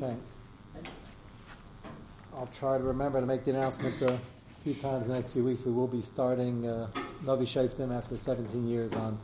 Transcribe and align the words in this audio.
Okay. 0.00 0.14
I'll 2.32 2.46
try 2.56 2.78
to 2.78 2.84
remember 2.84 3.18
to 3.18 3.26
make 3.26 3.42
the 3.42 3.50
announcement 3.50 4.00
uh, 4.00 4.12
a 4.12 4.18
few 4.62 4.74
times 4.74 5.02
in 5.02 5.08
the 5.08 5.14
next 5.16 5.32
few 5.32 5.42
weeks. 5.42 5.62
We 5.64 5.72
will 5.72 5.88
be 5.88 6.02
starting 6.02 6.68
uh, 6.68 6.86
Novi 7.24 7.44
Shaftim 7.46 7.92
after 7.92 8.16
17 8.16 8.68
years 8.68 8.92
on 8.92 9.18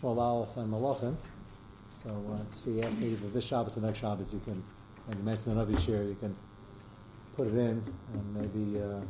Shmuel 0.00 0.18
Aleph 0.18 0.56
and 0.56 0.72
Malachim. 0.72 1.16
So 1.88 2.10
uh, 2.10 2.44
if 2.48 2.64
you 2.64 2.80
ask 2.84 2.96
me 2.96 3.14
if 3.14 3.32
this 3.32 3.44
Shabbos 3.44 3.76
or 3.76 3.80
next 3.80 3.98
Shabbos, 3.98 4.32
you 4.32 4.38
can, 4.38 4.62
when 5.06 5.18
you 5.18 5.24
mention 5.24 5.52
the 5.52 5.64
Novi 5.64 5.82
Shir, 5.82 6.04
you 6.04 6.14
can 6.20 6.36
put 7.34 7.48
it 7.48 7.54
in 7.54 7.82
and 8.12 8.34
maybe 8.34 8.80
uh, 8.80 9.00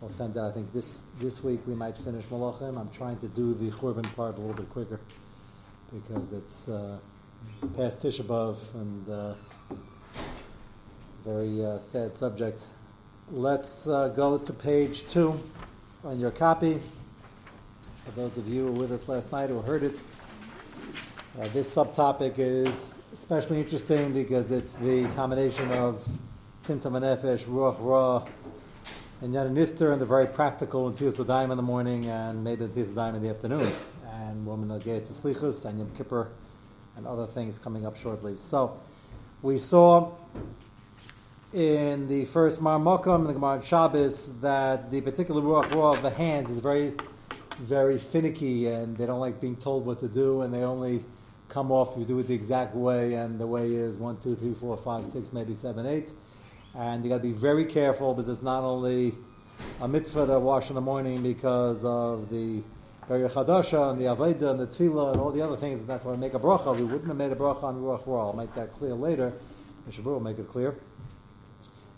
I'll 0.00 0.08
send 0.08 0.36
out. 0.36 0.52
I 0.52 0.54
think 0.54 0.72
this 0.72 1.02
this 1.18 1.42
week 1.42 1.62
we 1.66 1.74
might 1.74 1.98
finish 1.98 2.24
Malachim. 2.26 2.78
I'm 2.78 2.90
trying 2.90 3.18
to 3.18 3.26
do 3.26 3.54
the 3.54 3.72
Churban 3.72 4.04
part 4.14 4.38
a 4.38 4.40
little 4.40 4.54
bit 4.54 4.70
quicker 4.70 5.00
because 5.92 6.32
it's 6.32 6.68
uh, 6.68 6.96
past 7.76 7.98
Tisha 7.98 8.56
and 8.74 9.10
uh, 9.10 9.34
very 11.24 11.64
uh, 11.64 11.78
sad 11.78 12.14
subject. 12.14 12.66
Let's 13.30 13.88
uh, 13.88 14.08
go 14.08 14.36
to 14.36 14.52
page 14.52 15.08
two 15.08 15.40
on 16.04 16.20
your 16.20 16.30
copy. 16.30 16.78
For 18.04 18.10
those 18.10 18.36
of 18.36 18.46
you 18.46 18.66
who 18.66 18.72
were 18.72 18.80
with 18.80 18.92
us 18.92 19.08
last 19.08 19.32
night 19.32 19.48
who 19.48 19.62
heard 19.62 19.84
it, 19.84 19.98
uh, 21.40 21.48
this 21.54 21.74
subtopic 21.74 22.34
is 22.36 22.94
especially 23.14 23.60
interesting 23.60 24.12
because 24.12 24.50
it's 24.50 24.74
the 24.76 25.08
combination 25.16 25.70
of 25.72 26.06
Tintam 26.66 26.92
Nefesh, 26.92 27.44
Ruach 27.44 27.76
Ra, 27.80 28.26
and 29.22 29.32
Yan 29.32 29.54
Nister, 29.54 29.92
and 29.92 30.02
the 30.02 30.06
very 30.06 30.26
practical 30.26 30.88
and 30.88 30.96
Tzias 30.96 31.26
Daim 31.26 31.50
in 31.50 31.56
the 31.56 31.62
morning, 31.62 32.04
and 32.04 32.44
maybe 32.44 32.66
Tzias 32.66 32.94
Daim 32.94 33.14
in 33.14 33.22
the 33.22 33.30
afternoon, 33.30 33.72
and 34.12 34.44
Woman 34.44 34.68
Nageh 34.68 35.06
to 35.06 35.68
and 35.68 35.78
Yom 35.78 35.90
Kippur, 35.96 36.28
and 36.98 37.06
other 37.06 37.26
things 37.26 37.58
coming 37.58 37.86
up 37.86 37.96
shortly. 37.96 38.36
So, 38.36 38.78
we 39.40 39.56
saw 39.56 40.12
in 41.54 42.08
the 42.08 42.24
first 42.24 42.60
Mar 42.60 42.80
Mokam 42.80 43.20
in 43.20 43.26
the 43.28 43.32
Gemara 43.32 43.62
Shabbos 43.62 44.40
that 44.40 44.90
the 44.90 45.00
particular 45.00 45.40
Ruach 45.40 45.72
Ra 45.72 45.92
of 45.92 46.02
the 46.02 46.10
hands 46.10 46.50
is 46.50 46.58
very, 46.58 46.94
very 47.60 47.96
finicky, 47.96 48.66
and 48.66 48.96
they 48.96 49.06
don't 49.06 49.20
like 49.20 49.40
being 49.40 49.54
told 49.54 49.86
what 49.86 50.00
to 50.00 50.08
do, 50.08 50.42
and 50.42 50.52
they 50.52 50.64
only 50.64 51.04
come 51.48 51.70
off 51.70 51.92
if 51.92 52.00
you 52.00 52.04
do 52.06 52.18
it 52.18 52.26
the 52.26 52.34
exact 52.34 52.74
way, 52.74 53.14
and 53.14 53.38
the 53.38 53.46
way 53.46 53.72
is 53.72 53.94
one, 53.94 54.16
two, 54.20 54.34
three, 54.34 54.52
four, 54.52 54.76
five, 54.76 55.06
six, 55.06 55.32
maybe 55.32 55.54
seven, 55.54 55.86
eight. 55.86 56.12
And 56.74 57.04
you 57.04 57.08
got 57.08 57.18
to 57.18 57.22
be 57.22 57.30
very 57.30 57.66
careful 57.66 58.14
because 58.14 58.28
it's 58.28 58.42
not 58.42 58.64
only 58.64 59.14
a 59.80 59.86
mitzvah 59.86 60.26
to 60.26 60.40
wash 60.40 60.70
in 60.70 60.74
the 60.74 60.80
morning 60.80 61.22
because 61.22 61.84
of 61.84 62.30
the 62.30 62.64
Beri 63.06 63.28
Chadasha 63.28 63.92
and 63.92 64.00
the 64.00 64.06
Aveda 64.06 64.50
and 64.50 64.58
the 64.58 64.66
Tefillah 64.66 65.12
and 65.12 65.20
all 65.20 65.30
the 65.30 65.40
other 65.40 65.56
things, 65.56 65.78
and 65.78 65.88
that's 65.88 66.04
why 66.04 66.10
we 66.10 66.18
make 66.18 66.34
a 66.34 66.40
bracha. 66.40 66.76
We 66.76 66.82
wouldn't 66.82 67.06
have 67.06 67.16
made 67.16 67.30
a 67.30 67.36
bracha 67.36 67.62
on 67.62 67.76
Ruach 67.76 68.04
Ra. 68.08 68.26
I'll 68.26 68.32
make 68.32 68.52
that 68.54 68.72
clear 68.74 68.94
later. 68.94 69.32
Mishabur 69.88 70.04
will 70.06 70.20
make 70.20 70.40
it 70.40 70.48
clear. 70.48 70.74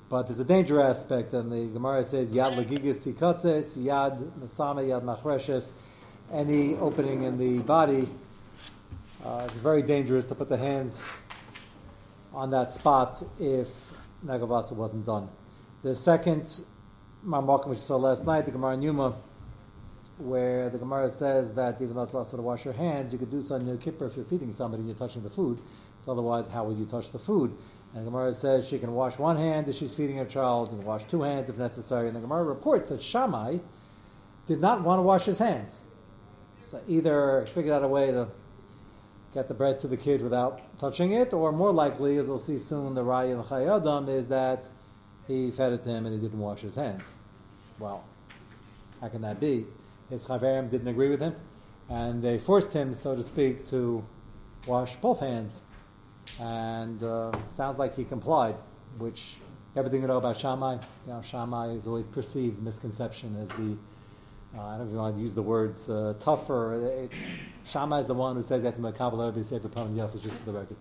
But 0.08 0.28
there's 0.28 0.38
a 0.38 0.44
danger 0.44 0.80
aspect, 0.80 1.32
and 1.32 1.50
the 1.50 1.66
Gemara 1.66 2.04
says 2.04 2.32
Yad 2.32 2.54
Legigis 2.54 2.98
Tikatzes, 2.98 3.76
Yad 3.76 4.30
Masame, 4.38 4.86
Yad 4.86 5.02
Machreshes, 5.02 5.72
any 6.32 6.76
opening 6.76 7.24
in 7.24 7.38
the 7.38 7.58
body. 7.64 8.08
Uh, 9.24 9.42
it's 9.46 9.54
very 9.54 9.82
dangerous 9.82 10.24
to 10.26 10.36
put 10.36 10.48
the 10.48 10.56
hands 10.56 11.02
on 12.32 12.50
that 12.50 12.70
spot 12.70 13.20
if 13.40 13.68
Nagavasa 14.24 14.72
wasn't 14.72 15.04
done. 15.04 15.28
The 15.82 15.96
second 15.96 16.60
Marmokim, 17.26 17.66
which 17.66 17.78
we 17.78 17.84
saw 17.84 17.96
last 17.96 18.24
night, 18.24 18.44
the 18.44 18.52
Gemara 18.52 18.74
in 18.74 18.82
Yuma, 18.82 19.16
where 20.18 20.70
the 20.70 20.78
Gemara 20.78 21.10
says 21.10 21.52
that 21.54 21.80
even 21.82 21.96
though 21.96 22.02
it's 22.02 22.14
also 22.14 22.36
to 22.36 22.42
wash 22.44 22.64
your 22.64 22.74
hands, 22.74 23.12
you 23.12 23.18
could 23.18 23.30
do 23.30 23.42
so 23.42 23.56
on 23.56 23.66
Yom 23.66 23.78
Kippur 23.78 24.06
if 24.06 24.14
you're 24.14 24.24
feeding 24.24 24.52
somebody 24.52 24.82
and 24.82 24.88
you're 24.88 24.96
touching 24.96 25.24
the 25.24 25.30
food. 25.30 25.58
So 26.04 26.12
otherwise, 26.12 26.46
how 26.46 26.62
will 26.62 26.76
you 26.76 26.86
touch 26.86 27.10
the 27.10 27.18
food? 27.18 27.56
And 27.94 28.06
the 28.06 28.10
Gemara 28.10 28.34
says 28.34 28.68
she 28.68 28.78
can 28.78 28.92
wash 28.92 29.18
one 29.18 29.36
hand 29.36 29.68
if 29.68 29.76
she's 29.76 29.94
feeding 29.94 30.16
her 30.16 30.24
child, 30.24 30.70
and 30.70 30.82
wash 30.84 31.04
two 31.04 31.22
hands 31.22 31.48
if 31.48 31.56
necessary. 31.56 32.08
And 32.08 32.16
the 32.16 32.20
Gemara 32.20 32.44
reports 32.44 32.90
that 32.90 33.02
Shammai 33.02 33.58
did 34.46 34.60
not 34.60 34.82
want 34.82 34.98
to 34.98 35.02
wash 35.02 35.24
his 35.24 35.38
hands. 35.38 35.84
So 36.60 36.80
either 36.88 37.44
figured 37.52 37.72
out 37.72 37.84
a 37.84 37.88
way 37.88 38.10
to 38.10 38.28
get 39.32 39.48
the 39.48 39.54
bread 39.54 39.78
to 39.78 39.88
the 39.88 39.96
kid 39.96 40.22
without 40.22 40.60
touching 40.78 41.12
it, 41.12 41.32
or 41.32 41.52
more 41.52 41.72
likely, 41.72 42.16
as 42.16 42.28
we'll 42.28 42.38
see 42.38 42.58
soon, 42.58 42.94
the 42.94 43.04
Raya 43.04 43.34
and 43.34 43.44
Chayadam 43.44 44.08
is 44.08 44.28
that 44.28 44.66
he 45.26 45.50
fed 45.50 45.72
it 45.72 45.82
to 45.84 45.90
him 45.90 46.06
and 46.06 46.14
he 46.14 46.20
didn't 46.20 46.38
wash 46.38 46.60
his 46.60 46.74
hands. 46.74 47.14
Well, 47.78 48.04
how 49.00 49.08
can 49.08 49.22
that 49.22 49.40
be? 49.40 49.66
His 50.08 50.24
Chaverim 50.24 50.70
didn't 50.70 50.88
agree 50.88 51.10
with 51.10 51.20
him, 51.20 51.34
and 51.88 52.22
they 52.22 52.38
forced 52.38 52.72
him, 52.72 52.94
so 52.94 53.16
to 53.16 53.22
speak, 53.22 53.68
to 53.70 54.04
wash 54.66 54.96
both 54.96 55.20
hands 55.20 55.60
and 56.40 57.02
uh, 57.02 57.32
sounds 57.48 57.78
like 57.78 57.94
he 57.94 58.04
complied, 58.04 58.56
which 58.98 59.36
everything 59.74 60.02
you 60.02 60.06
know 60.08 60.16
about 60.16 60.38
Shammai, 60.38 60.74
you 61.06 61.12
know, 61.12 61.22
Shammai 61.22 61.70
is 61.70 61.86
always 61.86 62.06
perceived 62.06 62.62
misconception 62.62 63.36
as 63.40 63.48
the, 63.48 63.76
uh, 64.56 64.62
I 64.62 64.70
don't 64.70 64.78
know 64.78 64.84
if 64.84 64.90
you 64.90 64.96
want 64.96 65.16
to 65.16 65.22
use 65.22 65.34
the 65.34 65.42
words 65.42 65.88
uh, 65.88 66.14
tougher. 66.18 67.04
It's, 67.04 67.18
Shammai 67.64 68.00
is 68.00 68.06
the 68.06 68.14
one 68.14 68.36
who 68.36 68.42
says 68.42 68.62
that 68.62 68.74
to 68.76 68.80
Makabal 68.80 69.34
be 69.34 69.42
safe 69.42 69.62
for 69.62 69.68
Pam 69.68 69.94
Yafis, 69.94 70.22
just 70.22 70.36
for 70.36 70.52
the 70.52 70.58
record. 70.58 70.76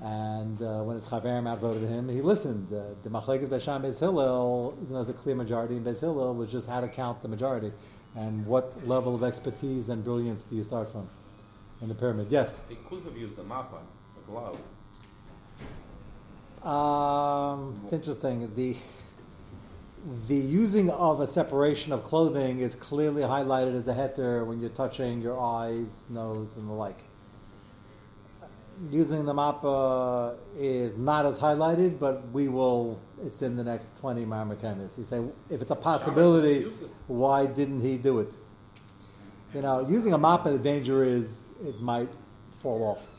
And 0.00 0.60
uh, 0.60 0.82
when 0.82 0.96
his 0.96 1.06
Chaverim 1.06 1.48
outvoted 1.48 1.88
him, 1.88 2.08
he 2.08 2.20
listened. 2.20 2.72
Uh, 2.72 2.94
the 3.02 3.08
Machlekes 3.08 3.48
Besham 3.48 3.82
Beis 3.82 4.00
Hillel, 4.00 4.74
even 4.76 4.88
though 4.88 5.02
there's 5.02 5.08
a 5.08 5.18
clear 5.18 5.34
majority 5.34 5.76
in 5.76 5.84
Beis 5.84 6.00
Hillel, 6.00 6.34
was 6.34 6.50
just 6.50 6.68
how 6.68 6.80
to 6.80 6.88
count 6.88 7.22
the 7.22 7.28
majority. 7.28 7.72
And 8.16 8.44
what 8.46 8.86
level 8.86 9.14
of 9.14 9.22
expertise 9.22 9.88
and 9.88 10.04
brilliance 10.04 10.42
do 10.44 10.56
you 10.56 10.62
start 10.62 10.90
from 10.90 11.08
in 11.80 11.88
the 11.88 11.94
pyramid? 11.94 12.28
Yes? 12.30 12.62
He 12.68 12.76
could 12.88 13.04
have 13.04 13.16
used 13.16 13.38
a 13.38 13.42
mappa 13.42 13.80
glove. 14.26 14.58
Um, 16.64 17.80
it's 17.84 17.92
interesting. 17.92 18.54
The 18.54 18.76
the 20.28 20.36
using 20.36 20.90
of 20.90 21.20
a 21.20 21.26
separation 21.26 21.92
of 21.92 22.04
clothing 22.04 22.60
is 22.60 22.76
clearly 22.76 23.22
highlighted 23.22 23.74
as 23.74 23.88
a 23.88 23.94
heter 23.94 24.46
when 24.46 24.60
you're 24.60 24.68
touching 24.70 25.22
your 25.22 25.40
eyes, 25.40 25.86
nose, 26.10 26.56
and 26.56 26.68
the 26.68 26.72
like. 26.72 27.04
Using 28.90 29.24
the 29.24 29.32
mappa 29.32 30.36
is 30.58 30.96
not 30.96 31.24
as 31.26 31.38
highlighted, 31.38 31.98
but 31.98 32.28
we 32.32 32.48
will. 32.48 33.00
It's 33.24 33.42
in 33.42 33.56
the 33.56 33.64
next 33.64 33.96
twenty 33.98 34.24
marmakanis. 34.24 34.98
You 34.98 35.04
say 35.04 35.22
if 35.48 35.62
it's 35.62 35.70
a 35.70 35.76
possibility, 35.76 36.62
why 37.06 37.46
didn't 37.46 37.82
he 37.82 37.96
do 37.96 38.20
it? 38.20 38.32
You 39.54 39.62
know, 39.62 39.86
using 39.88 40.12
a 40.12 40.18
mappa, 40.18 40.52
the 40.52 40.58
danger 40.58 41.04
is 41.04 41.50
it 41.64 41.80
might 41.80 42.08
fall 42.50 42.82
off 42.82 43.13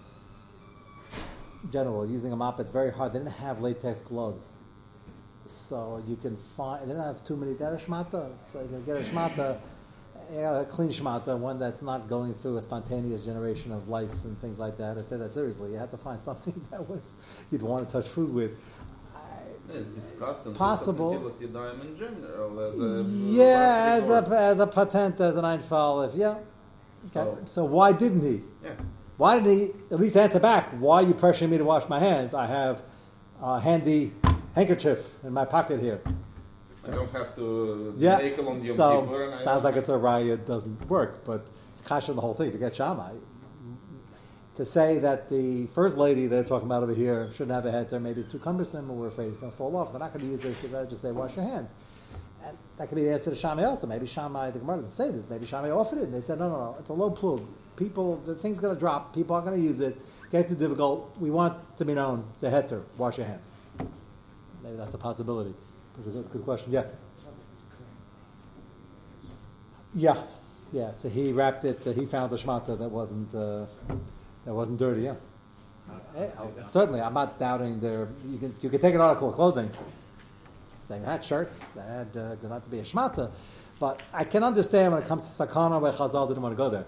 general, 1.72 2.10
using 2.10 2.32
a 2.32 2.36
mop, 2.36 2.60
it's 2.60 2.72
very 2.72 2.92
hard. 2.92 3.14
They 3.14 3.20
didn't 3.20 3.34
have 3.34 3.62
latex 3.62 4.02
gloves. 4.02 4.52
So 5.48 6.04
you 6.08 6.16
can 6.16 6.36
find, 6.36 6.84
they 6.84 6.88
didn't 6.88 7.04
have 7.04 7.24
too 7.24 7.36
many, 7.36 7.54
they 7.54 7.64
had 7.64 7.74
a 7.74 7.78
shmata. 7.78 8.32
So 8.52 8.62
you 8.62 8.84
get 8.86 8.98
a 8.98 9.02
shmata, 9.02 9.60
a 10.34 10.66
clean 10.66 10.90
shmata, 10.90 11.38
one 11.38 11.60
that's 11.60 11.82
not 11.82 12.08
going 12.08 12.34
through 12.34 12.58
a 12.58 12.62
spontaneous 12.62 13.26
generation 13.26 13.72
of 13.72 13.88
lice 13.88 14.26
and 14.26 14.40
things 14.42 14.58
like 14.58 14.78
that. 14.78 14.98
I 14.98 15.02
say 15.02 15.18
that 15.18 15.34
seriously. 15.34 15.72
You 15.72 15.78
had 15.78 15.92
to 15.92 15.98
find 15.98 16.22
something 16.30 16.66
that 16.72 16.90
was, 16.90 17.16
you'd 17.52 17.62
want 17.62 17.88
to 17.88 18.02
touch 18.02 18.10
food 18.10 18.34
with. 18.34 18.52
It's 19.68 19.90
disgusting. 19.90 20.54
Possible. 20.54 21.12
general, 21.98 22.60
as 22.60 22.80
a 22.80 23.04
yeah, 23.10 23.86
as 23.94 24.10
a, 24.10 24.38
as 24.38 24.60
a 24.60 24.68
patent, 24.68 25.20
as 25.20 25.38
an 25.38 25.44
Einfall, 25.44 26.08
if, 26.08 26.16
yeah. 26.16 26.30
Okay. 26.30 26.40
So, 27.12 27.40
so 27.46 27.66
why 27.66 27.92
didn't 27.92 28.22
he? 28.22 28.44
Yeah. 28.64 28.76
Why 29.18 29.40
didn't 29.40 29.60
he 29.60 29.72
at 29.92 30.00
least 30.00 30.18
answer 30.18 30.40
back? 30.40 30.72
Why 30.72 30.98
are 30.98 31.08
you 31.08 31.14
pressuring 31.14 31.50
me 31.50 31.58
to 31.58 31.64
wash 31.64 31.88
my 31.88 32.00
hands? 32.00 32.34
I 32.34 32.48
have 32.48 32.84
a 33.42 33.60
handy 33.60 34.14
handkerchief 34.54 35.00
in 35.24 35.34
my 35.34 35.46
pocket 35.46 35.80
here. 35.80 36.02
I 36.88 36.92
don't 36.92 37.12
have 37.12 37.36
to 37.36 37.94
yeah. 37.98 38.18
make 38.18 38.38
along 38.38 38.62
the 38.62 38.74
so, 38.74 39.40
sounds 39.44 39.64
like 39.64 39.76
it's 39.76 39.90
a 39.90 39.98
riot 39.98 40.46
doesn't 40.46 40.88
work, 40.90 41.26
but 41.26 41.48
it's 41.72 41.82
kasha 41.82 42.14
the 42.14 42.22
whole 42.22 42.34
thing. 42.34 42.52
Forget 42.52 42.76
Shammai. 42.76 43.14
To 44.56 44.66
say 44.66 45.00
that 45.00 45.30
the 45.30 45.68
first 45.68 45.98
lady 45.98 46.28
they're 46.28 46.44
talking 46.44 46.68
about 46.68 46.84
over 46.84 46.94
here 46.94 47.30
shouldn't 47.34 47.52
have 47.52 47.66
a 47.66 47.72
heter, 47.72 48.02
maybe 48.02 48.22
it's 48.22 48.32
too 48.32 48.40
cumbersome, 48.40 48.90
or 48.90 48.96
we're 48.96 49.08
afraid 49.08 49.28
it's 49.28 49.38
going 49.38 49.52
to 49.52 49.58
fall 49.58 49.76
off. 49.76 49.92
They're 49.92 50.00
not 50.00 50.14
going 50.14 50.26
to 50.26 50.32
use 50.32 50.46
it, 50.46 50.54
so 50.56 50.68
they 50.68 50.90
just 50.90 51.02
say 51.02 51.12
wash 51.12 51.36
your 51.36 51.44
hands. 51.44 51.74
And 52.46 52.58
that 52.78 52.90
could 52.90 52.96
be 52.96 53.04
the 53.04 53.14
answer 53.14 53.32
to 53.32 53.36
Shammai 53.36 53.64
also. 53.64 53.88
Maybe 53.88 54.06
Shammai, 54.06 54.52
the 54.52 54.60
Gemara 54.60 54.78
doesn't 54.78 54.92
say 54.92 55.12
this. 55.12 55.30
Maybe 55.30 55.46
Shammai 55.46 55.72
offered 55.72 56.00
it, 56.00 56.04
and 56.04 56.14
they 56.14 56.22
said, 56.22 56.40
no, 56.40 56.50
no, 56.50 56.56
no, 56.58 56.76
it's 56.80 56.90
a 56.90 56.94
low 56.94 57.10
plug 57.10 57.46
people, 57.76 58.18
the 58.26 58.36
thing's 58.36 58.60
going 58.60 58.74
to 58.74 58.80
drop. 58.80 59.14
People 59.14 59.36
aren't 59.36 59.48
going 59.48 59.60
to 59.60 59.66
use 59.66 59.80
it. 59.80 59.98
Get 60.32 60.50
too 60.50 60.56
difficult. 60.56 61.16
We 61.20 61.30
want 61.32 61.78
to 61.78 61.86
be 61.86 61.94
known. 61.94 62.26
It's 62.34 62.44
a 62.44 62.50
heter. 62.50 62.84
Wash 62.98 63.18
your 63.18 63.28
hands. 63.28 63.50
Maybe 64.64 64.76
that's 64.78 64.94
a 64.94 64.98
possibility. 64.98 65.54
That's 65.96 66.16
a 66.16 66.20
good, 66.22 66.32
good 66.32 66.44
question. 66.44 66.72
Yeah. 66.72 66.84
Yeah, 69.94 70.24
yeah. 70.74 70.92
So 70.92 71.08
he 71.08 71.32
wrapped 71.32 71.64
it. 71.64 71.86
Uh, 71.88 71.92
he 71.94 72.06
found 72.06 72.34
a 72.34 72.36
shmata 72.36 72.78
that 72.78 72.90
wasn't 72.90 73.34
uh, 73.34 73.66
that 74.44 74.54
wasn't 74.54 74.78
dirty. 74.78 75.04
Yeah. 75.04 75.14
Eh, 76.18 76.28
oh, 76.38 76.52
certainly, 76.68 77.00
I'm 77.00 77.14
not 77.14 77.40
doubting 77.40 77.80
there. 77.80 78.10
You 78.28 78.38
can 78.38 78.56
you 78.60 78.70
can 78.70 78.82
take 78.82 78.94
an 78.94 79.00
article 79.00 79.30
of 79.30 79.36
clothing, 79.36 79.72
saying 80.88 81.04
had 81.04 81.24
shirts 81.24 81.60
that 81.76 81.88
had 81.88 82.18
uh, 82.18 82.48
not 82.48 82.64
to 82.64 82.70
be 82.70 82.80
a 82.80 82.84
shmata, 82.84 83.32
but 83.80 84.02
I 84.14 84.24
can 84.24 84.44
understand 84.44 84.94
when 84.94 85.02
it 85.02 85.08
comes 85.08 85.24
to 85.24 85.46
sakana 85.46 85.82
where 85.82 85.92
Chazal 85.92 86.28
didn't 86.28 86.44
want 86.44 86.54
to 86.54 86.58
go 86.58 86.70
there 86.70 86.86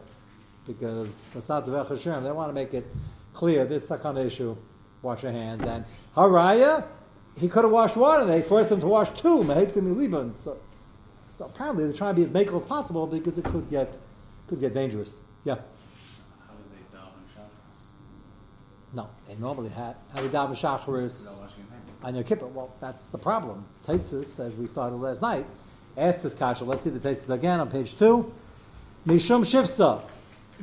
because 0.65 1.11
that's 1.33 1.49
not 1.49 1.65
the 1.65 1.83
Hashem. 1.83 2.23
They 2.23 2.31
want 2.31 2.49
to 2.49 2.53
make 2.53 2.73
it 2.73 2.85
clear 3.33 3.65
this 3.65 3.89
sakana 3.89 4.25
issue 4.25 4.55
wash 5.01 5.23
your 5.23 5.31
hands. 5.31 5.65
And 5.65 5.85
Haraya, 6.15 6.85
he 7.37 7.47
could 7.47 7.63
have 7.63 7.71
washed 7.71 7.97
one, 7.97 8.21
and 8.21 8.29
they 8.29 8.41
forced 8.41 8.71
him 8.71 8.79
to 8.81 8.87
wash 8.87 9.09
two. 9.19 9.43
So, 9.43 10.57
so 11.29 11.45
apparently 11.45 11.85
they're 11.85 11.93
trying 11.93 12.15
to 12.15 12.21
be 12.21 12.23
as 12.23 12.31
makel 12.31 12.57
as 12.57 12.65
possible 12.65 13.07
because 13.07 13.37
it 13.37 13.45
could 13.45 13.69
get 13.69 13.97
could 14.47 14.59
get 14.59 14.73
dangerous. 14.73 15.21
Yeah. 15.43 15.55
How 15.55 16.53
do 16.53 16.63
they 16.71 16.97
daven 16.97 17.25
shacharis? 17.35 17.89
No, 18.97 19.07
they 19.27 19.35
normally 19.35 19.69
had 19.69 19.95
daven 20.15 20.31
shacharis 20.31 21.19
Without 21.19 21.39
washing 21.39 21.61
his 21.61 21.69
hands. 21.69 21.83
on 22.03 22.15
your 22.15 22.23
kippur. 22.23 22.47
Well, 22.47 22.73
that's 22.81 23.05
the 23.05 23.19
problem. 23.19 23.63
Taisus, 23.85 24.39
as 24.43 24.55
we 24.55 24.65
started 24.65 24.95
last 24.95 25.21
night, 25.21 25.45
asked 25.95 26.23
this 26.23 26.33
kasha. 26.33 26.65
Let's 26.65 26.83
see 26.83 26.89
the 26.89 26.97
Taisus 27.07 27.29
again 27.29 27.59
on 27.59 27.69
page 27.69 27.95
two. 27.95 28.33
Mishum 29.05 29.43
Shifsa. 29.45 30.01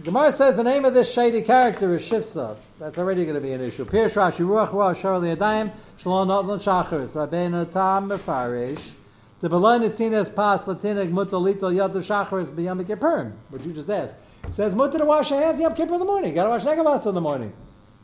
Gemara 0.03 0.33
says 0.33 0.57
the 0.57 0.65
name 0.65 0.85
of 0.85 0.95
this 0.95 1.13
shady 1.13 1.43
character 1.43 1.95
is 1.95 2.03
Shifsa. 2.03 2.57
That's 2.81 2.99
already 2.99 3.23
going 3.23 3.37
to 3.37 3.41
be 3.41 3.53
an 3.53 3.61
issue. 3.61 3.85
Pirush 3.85 4.15
Rashi 4.15 4.45
Ruach 4.45 4.71
Ruach 4.71 5.01
Shar 5.01 5.21
Liyadayim 5.21 5.71
Shalom 5.99 6.27
Notlan 6.27 6.59
Shacharis 6.59 7.15
Rabbeinu 7.15 7.71
Tam 7.71 8.09
Mefarish. 8.11 8.91
The 9.39 9.49
Belon 9.49 9.85
is 9.85 9.95
seen 9.95 10.13
as 10.13 10.29
pas 10.29 10.65
Latinig 10.65 11.13
Mutal 11.13 11.41
Little 11.41 11.71
Yadu 11.71 12.03
Shacharis 12.03 12.51
B'Yom 12.51 12.85
Kippurim. 12.85 13.33
What 13.51 13.65
you 13.65 13.73
just 13.73 13.89
asked. 13.89 14.17
It 14.49 14.55
says 14.55 14.75
mutter 14.75 14.99
to 14.99 15.05
wash 15.05 15.31
your 15.31 15.41
hands 15.41 15.61
Yom 15.61 15.73
Kippur 15.77 15.95
in 15.95 16.01
the 16.01 16.05
morning. 16.05 16.31
You 16.31 16.35
got 16.35 16.45
to 16.45 16.51
wash 16.51 16.63
negavas 16.63 17.07
in 17.07 17.15
the 17.15 17.21
morning. 17.21 17.53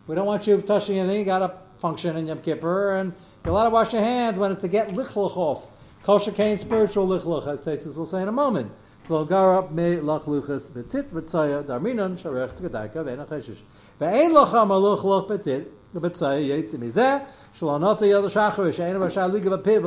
We 0.07 0.15
don't 0.15 0.27
want 0.27 0.47
you 0.47 0.61
touching 0.63 0.99
anything. 0.99 1.21
You 1.21 1.25
got 1.25 1.39
to 1.41 1.53
function 1.79 2.17
in 2.17 2.27
Yom 2.27 2.41
Kippur, 2.41 2.97
and 2.97 3.13
you're 3.45 3.53
allowed 3.53 3.65
to 3.65 3.71
wash 3.71 3.93
your 3.93 4.03
hands 4.03 4.39
when 4.39 4.51
it's 4.51 4.61
to 4.61 4.69
get 4.69 4.89
lichluch 4.89 5.37
off. 5.37 5.69
Kosher 6.03 6.33
kain 6.33 6.57
spiritual 6.59 7.07
lichluch, 7.07 7.47
as 7.47 7.61
Tesis 7.61 7.95
will 7.97 8.07
say 8.07 8.23
in 8.23 8.29
a 8.29 8.33
moment. 8.33 8.73
Me 9.09 9.17
betit 9.17 11.11
darminon 11.11 12.17
sharech 12.17 12.61
betit 12.61 12.87
liga 12.93 13.05
v'piv 19.51 19.83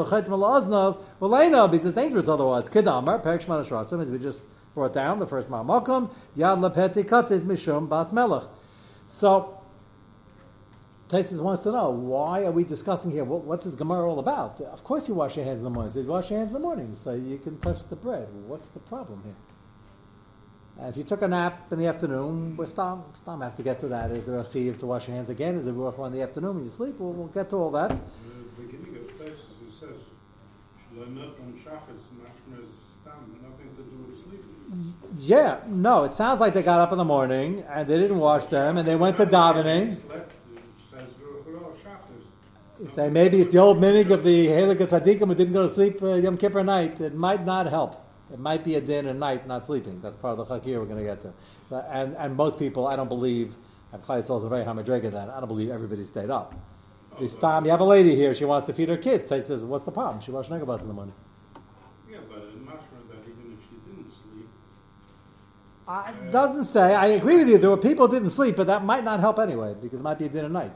because 1.72 1.86
it's 1.86 1.96
dangerous 1.96 2.28
otherwise. 2.28 2.68
Kedamar 2.68 3.24
perik 3.24 3.46
shmana 3.46 4.02
as 4.02 4.12
we 4.12 4.20
just 4.20 4.46
brought 4.76 4.92
down 4.92 5.20
the 5.20 5.26
first 5.26 5.50
ma'amakom 5.50 6.10
yad 6.38 6.60
lepeti 6.60 7.06
katit 7.06 7.42
mishum 7.44 7.88
bas 7.88 8.12
melech. 8.12 8.44
So 9.08 9.63
Taisus 11.14 11.40
wants 11.40 11.62
to 11.64 11.72
know 11.72 11.90
why 11.92 12.44
are 12.44 12.52
we 12.52 12.64
discussing 12.64 13.12
here? 13.12 13.24
What, 13.24 13.44
what's 13.44 13.66
this 13.66 13.76
Gemara 13.76 14.10
all 14.10 14.20
about? 14.20 14.60
Of 14.62 14.84
course, 14.84 15.08
you 15.08 15.14
wash 15.14 15.36
your 15.38 15.46
hands 15.46 15.60
in 15.60 15.66
the 15.66 15.70
morning. 15.70 15.92
It 15.92 15.94
says 15.94 16.08
wash 16.08 16.30
your 16.30 16.40
hands 16.40 16.50
in 16.50 16.54
the 16.54 16.60
morning, 16.60 16.96
so 16.96 17.14
you 17.14 17.38
can 17.38 17.60
touch 17.60 17.88
the 17.90 17.96
bread. 17.96 18.28
What's 18.48 18.70
the 18.70 18.80
problem 18.80 19.22
here? 19.24 19.36
And 20.80 20.90
if 20.90 20.98
you 20.98 21.04
took 21.04 21.22
a 21.22 21.28
nap 21.28 21.72
in 21.72 21.78
the 21.78 21.86
afternoon, 21.86 22.58
we're 22.58 22.66
stam, 22.66 23.04
stam 23.14 23.42
have 23.42 23.56
to 23.56 23.64
get 23.64 23.80
to 23.82 23.88
that. 23.90 24.10
Is 24.12 24.26
there 24.26 24.40
a 24.40 24.52
chiv 24.52 24.80
to 24.80 24.88
wash 24.88 25.08
your 25.08 25.16
hands 25.16 25.30
again? 25.30 25.56
Is 25.56 25.66
there 25.66 25.74
ruach 25.74 26.04
in 26.08 26.14
the 26.14 26.22
afternoon 26.24 26.56
when 26.56 26.64
you 26.64 26.72
sleep? 26.72 26.96
Well, 27.00 27.14
we'll 27.14 27.28
get 27.28 27.50
to 27.52 27.58
all 27.58 27.70
that. 27.72 27.90
The 27.90 28.62
beginning 28.64 28.96
of 28.96 29.12
Tesis, 29.12 29.34
it 29.34 29.74
says, 29.80 30.00
Shlonot 30.92 31.40
on 31.40 31.54
Shachas, 31.64 32.02
mashma 32.18 32.64
is 32.64 32.74
stam, 33.02 33.40
nothing 33.44 33.70
to 33.76 33.84
do 33.84 33.98
with 34.08 34.18
sleeping. 34.24 34.96
Yeah, 35.20 35.60
no, 35.68 36.06
it 36.06 36.16
sounds 36.16 36.40
like 36.40 36.56
they 36.56 36.64
got 36.64 36.80
up 36.80 36.92
in 36.92 36.98
the 36.98 37.04
morning 37.04 37.64
and 37.70 37.88
they 37.88 37.98
didn't 38.00 38.18
wash 38.18 38.46
them 38.46 38.80
and 38.80 38.88
they 38.88 38.96
went 38.96 39.18
to 39.18 39.28
davening. 39.28 39.96
Slept, 39.96 40.34
it 40.56 40.64
says, 40.90 41.10
Ruach 41.48 41.76
Shachas. 41.84 42.24
You 42.84 42.90
say 42.90 43.10
maybe 43.10 43.40
it's 43.40 43.54
the 43.54 43.60
old 43.60 43.78
minig 43.78 44.10
of 44.10 44.26
the 44.26 44.48
Helikas 44.48 44.90
Hadikim 44.90 45.28
who 45.28 45.36
didn't 45.36 45.54
go 45.54 45.64
to 45.64 45.70
sleep 45.70 46.04
uh, 46.04 46.16
Yom 46.16 46.38
Kippur 46.38 46.66
night. 46.66 47.00
It 47.00 47.16
might 47.16 47.46
not 47.46 47.66
help. 47.68 47.96
It 48.30 48.40
might 48.40 48.66
be 48.66 48.76
a 48.76 48.82
din 48.82 49.08
at 49.08 49.16
night 49.16 49.48
not 49.48 49.64
sleeping. 49.64 50.02
That's 50.02 50.18
part 50.18 50.38
of 50.38 50.46
the 50.50 50.54
chakir 50.60 50.80
we're 50.80 50.86
going 50.86 50.98
to 50.98 51.06
get 51.06 51.22
to. 51.22 51.32
But- 51.70 51.88
and 51.90 52.18
and 52.18 52.36
most 52.36 52.60
people, 52.60 52.86
I 52.86 52.98
don't 52.98 53.08
believe, 53.08 53.56
and 53.94 54.04
Chayes 54.04 54.24
is 54.24 54.44
a 54.44 54.50
very 54.50 54.66
hamadrega 54.66 55.12
that 55.12 55.30
I 55.30 55.40
don't 55.40 55.48
believe 55.48 55.70
everybody 55.70 56.04
stayed 56.04 56.30
up. 56.30 56.56
This 57.22 57.38
time 57.38 57.64
you 57.64 57.72
have 57.72 57.80
a 57.80 57.86
lady 57.86 58.16
here, 58.16 58.34
she 58.34 58.44
wants 58.44 58.68
to 58.68 58.74
feed 58.74 58.90
her 58.90 58.98
kids. 58.98 59.24
Tate 59.24 59.46
says, 59.46 59.64
"What's 59.64 59.86
the 59.86 59.92
problem?" 59.92 60.22
She 60.22 60.32
washed 60.32 60.50
negabas 60.52 60.82
in 60.82 60.90
the 60.90 60.94
morning. 60.94 61.14
Yeah, 62.12 62.18
but 62.28 62.40
in 62.54 62.66
mashma 62.66 63.00
that 63.12 63.22
even 63.32 63.54
if 63.54 63.60
she 63.70 63.78
didn't 63.88 64.12
sleep, 64.12 64.50
Uh, 65.88 66.12
it 66.28 66.32
doesn't 66.34 66.66
say. 66.66 66.96
I 66.96 67.06
agree 67.20 67.38
with 67.38 67.48
you. 67.48 67.58
There 67.58 67.70
were 67.70 67.78
people 67.78 68.08
who 68.08 68.14
didn't 68.14 68.32
sleep, 68.32 68.58
but 68.58 68.68
that 68.68 68.84
might 68.84 69.06
not 69.06 69.22
help 69.22 69.40
anyway 69.40 69.74
because 69.82 70.02
it 70.02 70.04
might 70.04 70.20
be 70.20 70.26
a 70.26 70.30
din 70.30 70.44
at 70.44 70.52
night. 70.52 70.76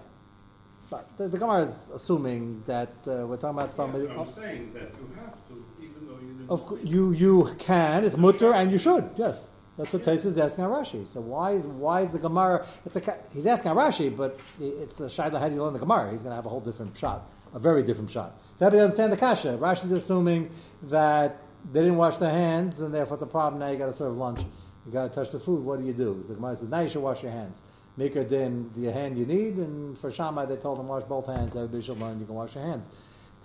But 0.89 1.17
the, 1.17 1.27
the 1.27 1.37
Gemara 1.37 1.63
is 1.63 1.89
assuming 1.93 2.63
that 2.65 2.89
uh, 3.07 3.27
we're 3.27 3.37
talking 3.37 3.59
about 3.59 3.73
somebody. 3.73 4.05
yeah, 4.05 4.19
I'm 4.19 4.25
saying 4.25 4.71
that 4.73 4.93
you 4.97 5.09
have 5.15 5.35
to, 5.47 5.65
even 5.81 6.07
though 6.07 6.19
you 6.19 6.33
didn't 6.33 6.49
Of 6.49 6.79
you 6.83 7.11
you 7.11 7.55
can. 7.59 8.05
It's 8.05 8.15
mutter, 8.15 8.53
and 8.53 8.71
you 8.71 8.77
should. 8.77 9.09
Yes, 9.17 9.47
that's 9.77 9.91
what 9.91 10.03
Taisa 10.03 10.27
is 10.27 10.37
asking 10.37 10.63
on 10.63 10.71
Rashi. 10.71 11.05
So 11.07 11.19
why 11.19 11.51
is 11.51 11.65
why 11.65 12.01
is 12.01 12.11
the 12.11 12.19
Gemara? 12.19 12.65
It's 12.85 12.95
a 12.95 13.17
he's 13.33 13.45
asking 13.45 13.71
on 13.71 13.77
Rashi, 13.77 14.15
but 14.15 14.39
it's 14.59 14.99
a 15.01 15.05
shaila. 15.05 15.39
How 15.39 15.49
do 15.49 15.55
you 15.55 15.63
learn 15.63 15.73
the 15.73 15.79
Gemara? 15.79 16.11
He's 16.11 16.21
going 16.21 16.31
to 16.31 16.37
have 16.37 16.45
a 16.45 16.49
whole 16.49 16.61
different 16.61 16.95
shot, 16.97 17.29
a 17.53 17.59
very 17.59 17.83
different 17.83 18.09
shot. 18.09 18.39
So 18.55 18.65
how 18.65 18.69
do 18.69 18.77
you 18.77 18.83
understand 18.83 19.11
the 19.11 19.17
kasha? 19.17 19.57
Rashi's 19.59 19.91
assuming 19.91 20.51
that 20.83 21.41
they 21.69 21.81
didn't 21.81 21.97
wash 21.97 22.15
their 22.15 22.31
hands, 22.31 22.79
and 22.79 22.93
therefore 22.93 23.15
it's 23.15 23.23
a 23.23 23.27
problem. 23.27 23.59
Now 23.59 23.69
you 23.69 23.77
got 23.77 23.87
to 23.87 23.93
serve 23.93 24.15
lunch. 24.15 24.39
You 24.85 24.93
got 24.93 25.09
to 25.09 25.13
touch 25.13 25.31
the 25.31 25.39
food. 25.39 25.65
What 25.65 25.81
do 25.81 25.85
you 25.85 25.93
do? 25.93 26.19
So 26.21 26.29
the 26.29 26.35
Gemara 26.35 26.55
says 26.55 26.69
now 26.69 26.79
you 26.79 26.89
should 26.89 27.03
wash 27.03 27.23
your 27.23 27.33
hands. 27.33 27.61
Make 27.97 28.15
a 28.15 28.23
din 28.23 28.71
the 28.75 28.91
hand 28.91 29.17
you 29.17 29.25
need, 29.25 29.55
and 29.57 29.97
for 29.97 30.11
Shammai 30.11 30.45
they 30.45 30.55
told 30.55 30.77
them 30.77 30.87
wash 30.87 31.03
both 31.03 31.25
hands. 31.25 31.55
Everybody 31.55 31.83
should 31.83 31.99
learn 31.99 32.19
you 32.19 32.25
can 32.25 32.35
wash 32.35 32.55
your 32.55 32.63
hands. 32.63 32.87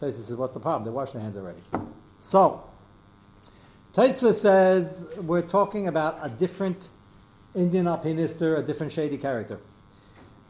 Taisa 0.01 0.13
says, 0.13 0.37
what's 0.37 0.53
the 0.53 0.61
problem? 0.61 0.85
They 0.85 0.91
wash 0.91 1.13
their 1.13 1.23
hands 1.23 1.37
already. 1.37 1.61
So. 2.21 2.65
Taisa 3.95 4.33
says 4.33 5.07
we're 5.19 5.43
talking 5.43 5.87
about 5.87 6.19
a 6.23 6.31
different 6.31 6.89
Indian 7.55 7.87
alpinister, 7.87 8.57
a 8.59 8.63
different 8.63 8.91
shady 8.91 9.19
character. 9.19 9.61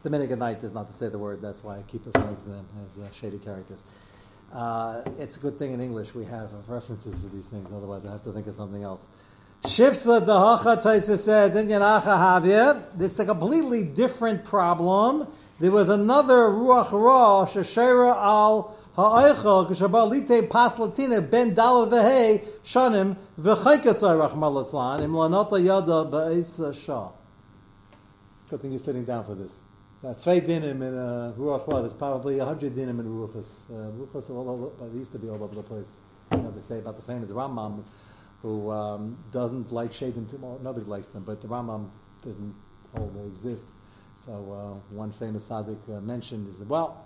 The 0.03 0.09
Minigan 0.09 0.37
Knight 0.37 0.63
is 0.63 0.73
not 0.73 0.87
to 0.87 0.93
say 0.93 1.09
the 1.09 1.17
word, 1.17 1.41
that's 1.41 1.61
why 1.61 1.77
I 1.77 1.81
keep 1.81 2.05
referring 2.05 2.37
to 2.37 2.49
them 2.49 2.67
as 2.85 2.97
uh, 2.97 3.11
shady 3.11 3.39
characters. 3.39 3.83
Uh, 4.53 5.01
it's 5.19 5.35
a 5.35 5.39
good 5.41 5.59
thing 5.59 5.73
in 5.73 5.81
English 5.81 6.13
we 6.13 6.23
have 6.25 6.51
references 6.69 7.19
for 7.19 7.27
these 7.27 7.47
things, 7.47 7.71
otherwise 7.71 8.05
I 8.05 8.11
have 8.11 8.23
to 8.23 8.31
think 8.31 8.47
of 8.47 8.55
something 8.55 8.83
else. 8.83 9.07
Shifsa 9.63 10.25
Dahacha 10.25 10.83
Taisa 10.83 11.17
says, 11.17 11.55
Indian 11.55 11.81
Acha 11.81 12.85
this 12.97 13.13
is 13.13 13.19
a 13.21 13.25
completely 13.25 13.81
different 13.81 14.43
problem. 14.43 15.25
There 15.57 15.71
was 15.71 15.87
another 15.87 16.49
Ruach 16.49 16.91
Ra, 16.91 17.45
Shashera 17.45 18.13
al 18.13 18.75
Ha'aycha, 18.97 20.49
Pas 20.49 20.77
Latina, 20.77 21.21
Ben 21.21 21.53
Dal 21.53 21.87
Vehe, 21.87 22.45
Shanim, 22.65 23.15
Litzlan, 23.39 25.01
Im 25.01 25.11
Lanata 25.13 25.63
Yada 25.63 26.11
Ba'isa 26.11 26.75
Shah. 26.75 27.11
Good 28.49 28.61
thing 28.61 28.71
you're 28.71 28.79
sitting 28.79 29.05
down 29.05 29.23
for 29.23 29.35
this. 29.35 29.61
Now, 30.03 30.11
Zwei 30.11 30.41
dinim 30.41 30.81
in 30.81 30.97
uh, 30.97 31.33
Ruach 31.37 31.65
Ra, 31.71 31.79
there's 31.79 31.93
probably 31.93 32.37
a 32.39 32.43
hundred 32.45 32.75
dinim 32.75 32.99
in 32.99 33.05
Ruachas. 33.05 33.63
Uh, 33.71 34.85
they 34.91 34.97
used 34.97 35.13
to 35.13 35.19
be 35.19 35.29
all 35.29 35.41
over 35.41 35.55
the 35.55 35.63
place. 35.63 35.87
You 36.33 36.39
know, 36.39 36.51
they 36.51 36.59
say 36.59 36.79
about 36.79 36.97
the 36.97 37.03
famous 37.03 37.29
Rambam, 37.29 37.85
who 38.43 38.69
um, 38.69 39.17
doesn't 39.31 39.71
like 39.71 39.91
Shadim 39.93 40.29
too 40.29 40.37
much. 40.37 40.59
Nobody 40.61 40.85
likes 40.85 41.07
them, 41.07 41.23
but 41.23 41.41
the 41.41 41.47
Rambam 41.47 41.89
didn't 42.21 42.53
hold 42.95 43.15
they 43.15 43.25
exist. 43.25 43.63
So 44.25 44.31
uh, 44.31 44.93
one 44.93 45.11
famous 45.13 45.49
tzaddik 45.49 45.79
uh, 45.89 46.01
mentioned 46.01 46.53
is 46.53 46.67
well, 46.67 47.05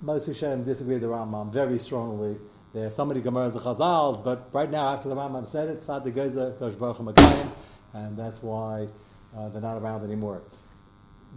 most 0.00 0.26
Hashem 0.26 0.64
disagree 0.64 0.94
with 0.94 1.02
the 1.02 1.08
Rambam 1.08 1.52
very 1.52 1.78
strongly. 1.78 2.38
There 2.72 2.86
are 2.86 2.90
so 2.90 3.04
many 3.04 3.20
Gemaras 3.20 3.54
and 3.54 3.62
Chazals, 3.62 4.24
but 4.24 4.48
right 4.52 4.70
now 4.70 4.94
after 4.94 5.08
the 5.10 5.14
Rambam 5.14 5.46
said 5.46 5.68
it, 5.68 5.82
tzaddik 5.82 6.14
Geza, 6.14 6.54
Kosh 6.58 6.74
Baruch 6.74 6.96
Hu 6.96 7.50
and 7.94 8.16
that's 8.16 8.42
why 8.42 8.88
uh, 9.36 9.48
they're 9.50 9.60
not 9.60 9.76
around 9.76 10.02
anymore. 10.02 10.42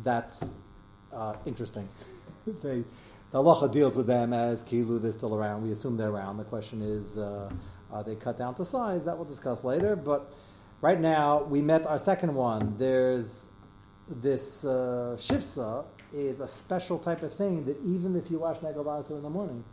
That's 0.04 0.56
uh, 1.14 1.36
interesting. 1.46 1.88
they, 2.48 2.86
the 3.32 3.44
halacha 3.44 3.72
deals 3.72 3.96
with 3.96 4.08
them 4.08 4.34
as 4.34 4.64
kilu, 4.64 5.02
they're 5.02 5.12
still 5.12 5.36
around. 5.36 5.64
We 5.64 5.72
assume 5.72 5.98
they're 5.98 6.10
around. 6.10 6.38
The 6.38 6.46
question 6.46 6.82
is, 6.82 7.18
uh, 7.92 8.04
they 8.04 8.16
cut 8.16 8.38
down 8.38 8.56
to 8.56 8.66
size? 8.66 9.06
That 9.06 9.18
we'll 9.18 9.26
discuss 9.26 9.64
later. 9.64 9.96
But 9.96 10.34
right 10.82 11.00
now, 11.00 11.44
we 11.44 11.62
met 11.62 11.86
our 11.86 11.98
second 11.98 12.34
one. 12.36 12.76
There's 12.78 13.48
this 14.10 14.66
uh, 14.66 15.16
shifsa 15.18 15.86
is 16.14 16.42
a 16.42 16.48
special 16.48 17.00
type 17.00 17.24
of 17.24 17.34
thing 17.34 17.66
that 17.66 17.78
even 17.86 18.16
if 18.16 18.30
you 18.30 18.40
wash 18.40 18.58
negavasa 18.58 19.12
in 19.12 19.24
the 19.24 19.30
morning, 19.30 19.64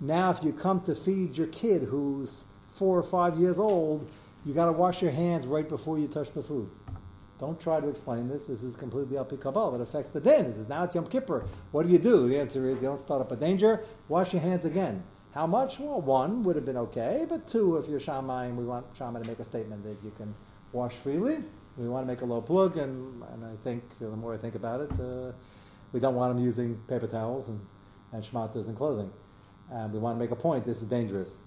now 0.00 0.30
if 0.30 0.42
you 0.42 0.52
come 0.52 0.80
to 0.82 0.94
feed 0.94 1.36
your 1.36 1.48
kid 1.48 1.82
who's 1.82 2.44
four 2.70 2.98
or 2.98 3.02
five 3.02 3.38
years 3.38 3.58
old, 3.58 4.08
you 4.44 4.52
got 4.54 4.66
to 4.66 4.72
wash 4.72 5.02
your 5.02 5.10
hands 5.10 5.46
right 5.46 5.68
before 5.68 5.98
you 5.98 6.06
touch 6.06 6.32
the 6.32 6.42
food. 6.42 6.70
Don't 7.40 7.60
try 7.60 7.80
to 7.80 7.88
explain 7.88 8.28
this. 8.28 8.44
This 8.44 8.62
is 8.62 8.76
completely 8.76 9.18
up 9.18 9.28
to 9.30 9.36
Kabbalah. 9.36 9.76
It 9.76 9.80
affects 9.80 10.10
the 10.10 10.20
din. 10.20 10.44
This 10.44 10.56
is 10.56 10.68
now 10.68 10.84
it's 10.84 10.94
Yom 10.94 11.06
Kippur. 11.06 11.46
What 11.72 11.86
do 11.86 11.92
you 11.92 11.98
do? 11.98 12.28
The 12.28 12.38
answer 12.38 12.68
is 12.68 12.80
you 12.80 12.88
don't 12.88 13.00
start 13.00 13.20
up 13.20 13.32
a 13.32 13.36
danger. 13.36 13.84
Wash 14.08 14.32
your 14.32 14.42
hands 14.42 14.64
again. 14.64 15.02
How 15.34 15.48
much? 15.48 15.80
Well, 15.80 16.00
one 16.00 16.44
would 16.44 16.54
have 16.54 16.64
been 16.64 16.76
okay, 16.76 17.26
but 17.28 17.48
two, 17.48 17.76
if 17.78 17.88
you're 17.88 17.98
Shammai, 17.98 18.46
and 18.46 18.56
we 18.56 18.64
want 18.64 18.86
Shammai 18.96 19.20
to 19.20 19.26
make 19.26 19.40
a 19.40 19.44
statement 19.44 19.82
that 19.82 19.96
you 20.04 20.12
can 20.16 20.32
wash 20.72 20.94
freely. 20.94 21.38
We 21.76 21.88
want 21.88 22.06
to 22.06 22.12
make 22.12 22.20
a 22.20 22.24
low 22.24 22.40
plug, 22.40 22.76
and, 22.76 23.20
and 23.32 23.44
I 23.44 23.56
think 23.64 23.82
the 23.98 24.10
more 24.10 24.32
I 24.32 24.36
think 24.36 24.54
about 24.54 24.82
it, 24.82 24.92
uh, 24.92 25.32
we 25.90 25.98
don't 25.98 26.14
want 26.14 26.36
them 26.36 26.44
using 26.44 26.76
paper 26.88 27.08
towels 27.08 27.48
and, 27.48 27.60
and 28.12 28.22
shmatas 28.22 28.68
and 28.68 28.76
clothing. 28.76 29.10
And 29.72 29.92
we 29.92 29.98
want 29.98 30.16
to 30.16 30.20
make 30.20 30.30
a 30.30 30.36
point. 30.36 30.64
This 30.64 30.80
is 30.80 30.86
dangerous. 30.86 31.40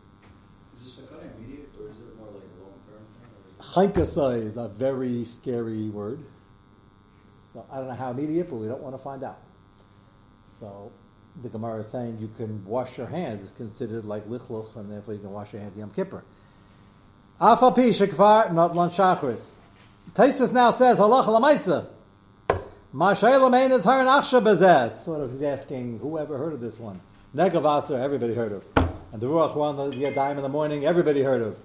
Is 0.76 0.84
this 0.84 1.00
a 1.00 1.08
kind 1.08 1.22
of 1.22 1.38
immediate 1.38 1.70
or 1.80 1.90
is 1.90 1.96
it 1.96 2.18
more 2.18 2.28
like 2.28 2.44
a 2.44 2.64
long 2.64 2.74
term 2.90 3.94
thing? 3.94 4.04
Chankasa 4.04 4.46
is 4.46 4.58
a 4.58 4.68
very 4.68 5.24
scary 5.24 5.88
word. 5.88 6.26
So 7.54 7.66
I 7.72 7.78
don't 7.78 7.88
know 7.88 7.94
how 7.94 8.12
immediate, 8.12 8.50
but 8.50 8.58
we 8.58 8.68
don't 8.68 8.82
want 8.82 8.96
to 8.98 9.02
find 9.02 9.24
out. 9.24 9.40
So 10.60 10.92
the 11.42 11.50
Gemara 11.50 11.82
is 11.82 11.88
saying 11.88 12.18
you 12.20 12.30
can 12.38 12.66
wash 12.66 12.98
your 12.98 13.08
hands. 13.08 13.44
It's 13.44 13.52
considered 13.52 14.06
like 14.06 14.28
lichluch, 14.28 14.76
and 14.76 14.92
therefore 14.92 15.14
you 15.14 15.20
can 15.20 15.32
wash 15.32 15.54
your 15.54 15.62
hands 15.62 15.78
Yom 15.78 15.92
Kippur. 15.92 16.24
Afal 17.40 17.76
pi 17.76 17.90
shekvar 17.90 18.54
not 18.54 18.76
lan 18.76 18.90
shachris. 18.90 19.58
Taisus 20.14 20.52
now 20.52 20.72
says 20.72 20.98
halacha 20.98 21.28
lamaisa. 21.28 21.88
Mashayla 22.94 23.52
main 23.52 23.72
is 23.72 23.84
her 23.84 24.04
bezeh. 24.04 24.92
Sort 25.04 25.22
of 25.22 25.32
he's 25.32 25.42
asking 25.44 26.00
whoever 26.00 26.38
heard 26.38 26.54
of 26.54 26.62
this 26.62 26.80
one. 26.80 27.02
Negavasa, 27.36 28.00
everybody 28.00 28.34
heard 28.34 28.54
of. 28.54 28.66
And 29.12 29.22
the 29.22 29.28
Ruach 29.28 29.56
one, 29.56 29.76
the 29.76 29.96
Yadayim 29.96 30.38
in 30.38 30.42
the 30.42 30.50
morning, 30.50 30.86
everybody 30.86 31.22
heard 31.22 31.42
of. 31.42 31.58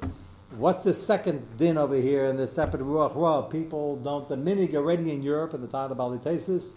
What's 0.56 0.82
the 0.82 0.92
second 0.92 1.56
din 1.56 1.78
over 1.78 1.96
here 1.96 2.26
in 2.26 2.36
the 2.36 2.46
separate 2.46 2.82
Ruach 2.82 3.16
Ra? 3.16 3.42
People 3.42 3.96
don't, 3.96 4.28
the 4.28 4.36
minig 4.36 4.74
already 4.74 5.10
in 5.10 5.22
Europe 5.22 5.54
in 5.54 5.62
the 5.62 5.66
time 5.66 5.90
of 5.90 5.96
the 5.96 6.02
Balitesis, 6.02 6.74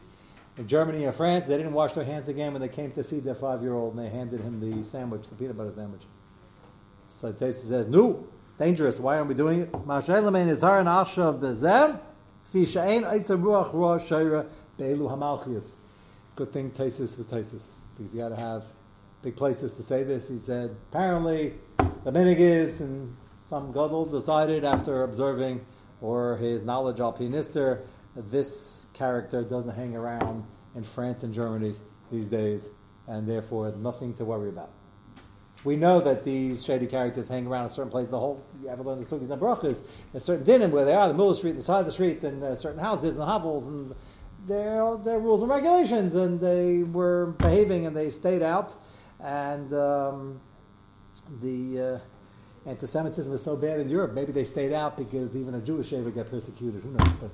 in 0.57 0.67
Germany 0.67 1.05
or 1.05 1.11
France, 1.11 1.45
they 1.45 1.57
didn't 1.57 1.73
wash 1.73 1.93
their 1.93 2.05
hands 2.05 2.29
again 2.29 2.53
when 2.53 2.61
they 2.61 2.69
came 2.69 2.91
to 2.91 3.03
feed 3.03 3.23
their 3.23 3.35
five 3.35 3.61
year 3.61 3.73
old 3.73 3.95
and 3.95 4.05
they 4.05 4.09
handed 4.09 4.41
him 4.41 4.59
the 4.59 4.83
sandwich, 4.85 5.27
the 5.27 5.35
peanut 5.35 5.57
butter 5.57 5.71
sandwich. 5.71 6.03
So 7.07 7.33
Tesis 7.33 7.67
says, 7.67 7.87
No, 7.87 8.27
it's 8.45 8.53
dangerous. 8.53 8.99
Why 8.99 9.17
aren't 9.17 9.27
we 9.27 9.35
doing 9.35 9.61
it? 9.61 9.75
Good 16.35 16.51
thing 16.51 16.71
Tesis 16.71 17.17
was 17.17 17.27
Tesis, 17.27 17.75
because 17.97 18.13
you 18.13 18.21
got 18.21 18.29
to 18.29 18.35
have 18.35 18.63
big 19.21 19.35
places 19.35 19.73
to 19.75 19.83
say 19.83 20.03
this. 20.03 20.27
He 20.29 20.37
said, 20.37 20.75
apparently, 20.91 21.53
the 21.77 22.11
minig 22.11 22.37
is, 22.37 22.81
and 22.81 23.15
some 23.47 23.71
gadol 23.71 24.05
decided 24.05 24.63
after 24.63 25.03
observing 25.03 25.65
or 26.01 26.37
his 26.37 26.63
knowledge 26.63 26.99
al 26.99 27.13
pinister, 27.13 27.81
this 28.15 28.74
character 28.95 29.43
doesn't 29.43 29.75
hang 29.75 29.95
around 29.95 30.43
in 30.75 30.83
France 30.83 31.23
and 31.23 31.33
Germany 31.33 31.75
these 32.11 32.27
days, 32.27 32.69
and 33.07 33.27
therefore 33.27 33.71
nothing 33.77 34.13
to 34.15 34.25
worry 34.25 34.49
about. 34.49 34.71
We 35.63 35.75
know 35.75 35.99
that 36.01 36.23
these 36.23 36.63
shady 36.63 36.87
characters 36.87 37.27
hang 37.27 37.47
around 37.47 37.65
a 37.65 37.69
certain 37.69 37.91
place. 37.91 38.07
The 38.07 38.19
whole 38.19 38.43
you 38.61 38.69
ever 38.69 38.83
learn 38.83 38.99
the 38.99 39.05
sugis 39.05 39.31
and 39.31 39.41
brachas, 39.41 39.83
a 40.13 40.19
certain 40.19 40.45
dinim 40.45 40.71
where 40.71 40.85
they 40.85 40.93
are, 40.93 41.07
the 41.07 41.13
middle 41.13 41.33
street, 41.33 41.55
the 41.55 41.61
side 41.61 41.79
of 41.79 41.85
the 41.85 41.91
street, 41.91 42.23
and 42.23 42.43
uh, 42.43 42.55
certain 42.55 42.79
houses 42.79 43.17
and 43.17 43.25
hovels, 43.25 43.67
and 43.67 43.93
there 44.47 44.83
are 44.83 44.97
rules 45.19 45.41
and 45.41 45.49
regulations, 45.49 46.15
and 46.15 46.39
they 46.39 46.83
were 46.83 47.35
behaving 47.39 47.85
and 47.87 47.95
they 47.95 48.09
stayed 48.09 48.41
out, 48.41 48.75
and 49.19 49.73
um, 49.73 50.39
the. 51.41 52.01
Uh, 52.01 52.09
anti-Semitism 52.67 53.31
is 53.31 53.43
so 53.43 53.55
bad 53.55 53.79
in 53.79 53.89
Europe, 53.89 54.13
maybe 54.13 54.31
they 54.31 54.43
stayed 54.43 54.73
out 54.73 54.97
because 54.97 55.35
even 55.35 55.53
a 55.53 55.61
Jewish 55.61 55.89
shaver 55.89 56.09
got 56.09 56.27
persecuted. 56.29 56.81
Who 56.81 56.89
knows? 56.91 57.13
But 57.21 57.29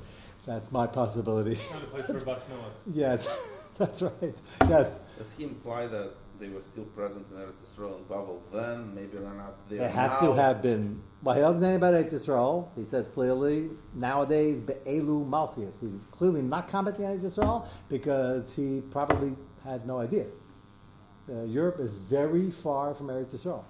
that's 0.45 0.71
my 0.71 0.87
possibility. 0.87 1.59
Not 1.71 1.83
a 1.83 1.85
place 1.87 2.05
for 2.05 2.19
Bas 2.25 2.47
yes, 2.93 3.27
that's 3.77 4.01
right. 4.01 4.35
Yes. 4.67 4.99
Does 5.17 5.33
he 5.33 5.43
imply 5.43 5.87
that 5.87 6.13
they 6.39 6.49
were 6.49 6.61
still 6.61 6.85
present 6.85 7.25
in 7.31 7.37
Eretz 7.37 7.61
Yisrael 7.63 7.97
and 7.97 8.07
Bavel 8.09 8.39
then? 8.51 8.95
Maybe 8.95 9.17
they're 9.17 9.29
not 9.33 9.69
there 9.69 9.79
They 9.79 9.87
had 9.89 10.11
now. 10.11 10.19
to 10.21 10.33
have 10.33 10.61
been. 10.61 11.01
Well, 11.21 11.35
he 11.35 11.41
doesn't 11.41 11.61
say 11.61 11.75
about 11.75 11.93
Eretz 11.93 12.13
Yisrael. 12.13 12.69
He 12.75 12.83
says 12.83 13.07
clearly 13.07 13.69
nowadays 13.93 14.59
be'elu 14.59 15.29
malchias. 15.29 15.79
He's 15.79 15.93
clearly 16.11 16.41
not 16.41 16.67
commenting 16.67 17.05
on 17.05 17.17
Eretz 17.17 17.23
Yisrael 17.37 17.67
because 17.89 18.53
he 18.55 18.81
probably 18.89 19.35
had 19.63 19.85
no 19.85 19.99
idea. 19.99 20.25
Uh, 21.29 21.43
Europe 21.43 21.79
is 21.79 21.91
very 21.91 22.49
far 22.49 22.95
from 22.95 23.07
Eretz 23.07 23.33
Yisrael. 23.35 23.63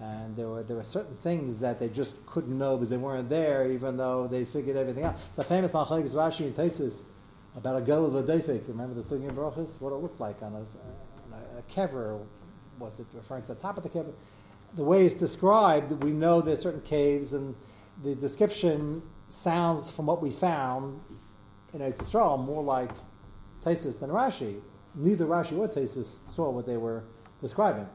And 0.00 0.34
there 0.34 0.48
were, 0.48 0.62
there 0.62 0.76
were 0.76 0.82
certain 0.82 1.14
things 1.16 1.58
that 1.58 1.78
they 1.78 1.90
just 1.90 2.24
couldn't 2.24 2.56
know 2.56 2.76
because 2.76 2.88
they 2.88 2.96
weren't 2.96 3.28
there, 3.28 3.70
even 3.70 3.98
though 3.98 4.26
they 4.26 4.46
figured 4.46 4.76
everything 4.76 5.04
out. 5.04 5.16
It's 5.28 5.38
a 5.38 5.44
famous 5.44 5.72
Machlekes 5.72 6.14
Rashi 6.14 6.46
and 6.46 6.56
Tesis 6.56 7.02
about 7.54 7.76
a 7.76 7.82
girl 7.82 8.06
of 8.06 8.14
a 8.14 8.22
Defik. 8.22 8.66
Remember 8.68 8.94
the 8.94 9.02
Sugin 9.02 9.32
Brachas? 9.32 9.78
What 9.78 9.92
it 9.92 9.96
looked 9.96 10.18
like 10.18 10.42
on 10.42 10.54
a, 10.54 10.60
on 10.60 11.34
a, 11.34 11.58
a 11.58 11.62
kever. 11.70 12.24
Was 12.78 12.98
it 12.98 13.06
referring 13.12 13.42
to 13.42 13.48
the 13.48 13.60
top 13.60 13.76
of 13.76 13.82
the 13.82 13.90
kever? 13.90 14.12
The 14.74 14.84
way 14.84 15.04
it's 15.04 15.14
described, 15.14 16.02
we 16.02 16.12
know 16.12 16.40
there's 16.40 16.62
certain 16.62 16.80
caves, 16.80 17.34
and 17.34 17.54
the 18.02 18.14
description 18.14 19.02
sounds, 19.28 19.90
from 19.90 20.06
what 20.06 20.22
we 20.22 20.30
found 20.30 21.00
in 21.74 21.80
Eretz 21.80 21.98
Yisrael, 21.98 22.42
more 22.42 22.62
like 22.62 22.92
Tesis 23.62 24.00
than 24.00 24.08
Rashi. 24.08 24.60
Neither 24.94 25.26
Rashi 25.26 25.58
or 25.58 25.68
Tesis 25.68 26.14
saw 26.34 26.48
what 26.50 26.64
they 26.64 26.78
were 26.78 27.04
describing 27.42 27.86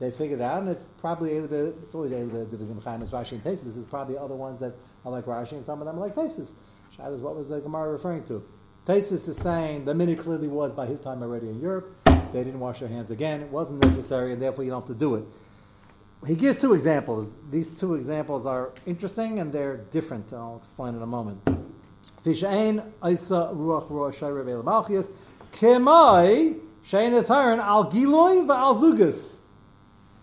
they 0.00 0.10
figured 0.10 0.40
out, 0.40 0.62
and 0.62 0.70
it's 0.70 0.86
probably 0.98 1.32
it's 1.32 1.94
always 1.94 2.10
little 2.10 2.46
bit 2.46 2.50
different 2.50 3.02
as 3.02 3.10
Rashi 3.10 3.32
and 3.32 3.44
Tesis. 3.44 3.74
There's 3.74 3.86
probably 3.86 4.16
other 4.16 4.34
ones 4.34 4.58
that 4.60 4.74
are 5.04 5.12
like 5.12 5.26
Rashi, 5.26 5.52
and 5.52 5.64
some 5.64 5.80
of 5.80 5.86
them 5.86 5.98
are 5.98 6.00
like 6.00 6.14
Tesis. 6.14 6.52
Is 6.98 7.20
what 7.22 7.36
was 7.36 7.48
the 7.48 7.60
Gemara 7.60 7.92
referring 7.92 8.24
to? 8.24 8.42
Tesis 8.86 9.28
is 9.28 9.36
saying 9.36 9.84
the 9.84 9.94
mini 9.94 10.16
clearly 10.16 10.48
was 10.48 10.72
by 10.72 10.86
his 10.86 11.00
time 11.00 11.22
already 11.22 11.48
in 11.48 11.60
Europe. 11.60 11.94
They 12.32 12.44
didn't 12.44 12.60
wash 12.60 12.80
their 12.80 12.88
hands 12.88 13.10
again. 13.10 13.40
It 13.40 13.48
wasn't 13.48 13.84
necessary, 13.84 14.32
and 14.32 14.42
therefore 14.42 14.64
you 14.64 14.70
don't 14.70 14.80
have 14.80 14.88
to 14.88 14.94
do 14.94 15.14
it. 15.16 15.24
He 16.26 16.34
gives 16.34 16.58
two 16.58 16.74
examples. 16.74 17.38
These 17.50 17.68
two 17.68 17.94
examples 17.94 18.44
are 18.44 18.72
interesting 18.84 19.38
and 19.38 19.52
they're 19.52 19.78
different. 19.78 20.32
I'll 20.32 20.58
explain 20.58 20.94
in 20.94 21.02
a 21.02 21.06
moment. 21.06 21.42
Fishain 22.22 22.84
Isa 23.06 23.50
Ruach 23.54 23.88
Ruach 23.90 24.14
Shayre 24.16 24.62
Malchias 24.62 25.10
Kemai 25.52 26.58
Shain 26.86 27.14
is 27.14 27.30
Al 27.30 27.90
Giloi 27.90 28.46
Al 28.50 28.74
Zugas. 28.74 29.36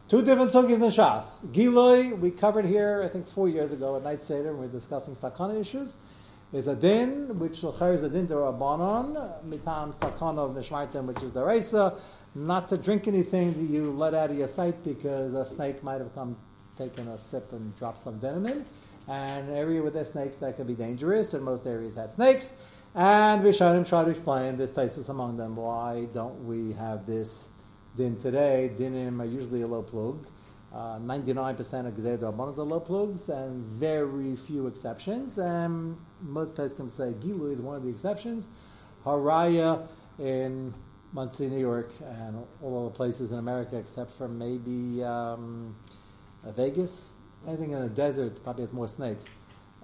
Two 0.09 0.21
different 0.21 0.51
sugis 0.51 0.77
in 0.77 0.83
Shas. 0.83 1.45
Giloi, 1.51 2.17
we 2.17 2.31
covered 2.31 2.63
here, 2.63 3.03
I 3.03 3.09
think, 3.09 3.27
four 3.27 3.49
years 3.49 3.73
ago 3.73 3.97
at 3.97 4.05
Night 4.05 4.21
Seder, 4.21 4.53
we 4.53 4.59
were 4.59 4.67
discussing 4.71 5.13
sakana 5.13 5.59
issues. 5.59 5.97
Is 6.53 6.67
a 6.67 6.75
din, 6.75 7.37
which 7.37 7.61
is 7.61 8.03
a 8.03 8.09
din 8.09 8.25
derabanan, 8.25 9.43
mitam 9.43 9.93
sakana 9.93 10.49
of 10.49 10.55
nishmartim, 10.55 11.07
which 11.07 11.21
is 11.21 11.33
the 11.33 11.41
reisa, 11.41 11.99
not 12.33 12.69
to 12.69 12.77
drink 12.77 13.09
anything 13.09 13.51
that 13.51 13.69
you 13.69 13.91
let 13.91 14.13
out 14.13 14.31
of 14.31 14.37
your 14.37 14.47
sight 14.47 14.81
because 14.81 15.33
a 15.33 15.45
snake 15.45 15.83
might 15.83 15.99
have 15.99 16.15
come, 16.15 16.37
taken 16.77 17.09
a 17.09 17.19
sip 17.19 17.51
and 17.51 17.75
dropped 17.77 17.99
some 17.99 18.17
venom 18.17 18.45
in. 18.45 18.65
And 19.09 19.49
an 19.49 19.55
area 19.55 19.83
with 19.83 19.95
the 19.95 20.05
snakes 20.05 20.37
that 20.37 20.55
can 20.55 20.67
be 20.67 20.73
dangerous, 20.73 21.33
and 21.33 21.43
most 21.43 21.67
areas 21.67 21.95
had 21.95 22.13
snakes. 22.13 22.53
And 22.95 23.41
Rishonim 23.41 23.85
try 23.85 24.05
to 24.05 24.09
explain 24.09 24.55
this 24.55 24.71
thesis 24.71 25.09
among 25.09 25.35
them. 25.35 25.57
Why 25.57 26.07
don't 26.13 26.45
we 26.45 26.71
have 26.73 27.05
this 27.05 27.49
din 27.97 28.15
today, 28.17 28.71
dinim 28.77 29.19
are 29.19 29.25
usually 29.25 29.63
a 29.63 29.67
low 29.67 29.81
plug. 29.81 30.27
Uh, 30.71 30.99
99% 30.99 31.87
of 31.87 31.93
Gezer 31.95 32.17
Rabbanon 32.19 32.57
are 32.57 32.61
low 32.63 32.79
plugs, 32.79 33.29
and 33.29 33.65
very 33.65 34.35
few 34.35 34.67
exceptions. 34.67 35.37
And 35.39 35.97
most 36.21 36.53
Pesachim 36.55 36.91
say 36.91 37.13
Gilu 37.19 37.53
is 37.53 37.59
one 37.59 37.75
of 37.75 37.83
the 37.83 37.89
exceptions. 37.89 38.47
Haraya 39.03 39.87
in 40.19 40.73
Monsey, 41.13 41.47
New 41.47 41.59
York, 41.59 41.91
and 42.01 42.45
all 42.61 42.85
other 42.85 42.95
places 42.95 43.31
in 43.31 43.39
America 43.39 43.77
except 43.77 44.11
for 44.11 44.27
maybe 44.27 45.03
um, 45.03 45.75
Vegas. 46.45 47.09
Anything 47.47 47.71
in 47.71 47.81
the 47.81 47.89
desert 47.89 48.43
probably 48.43 48.63
has 48.63 48.73
more 48.73 48.87
snakes. 48.87 49.29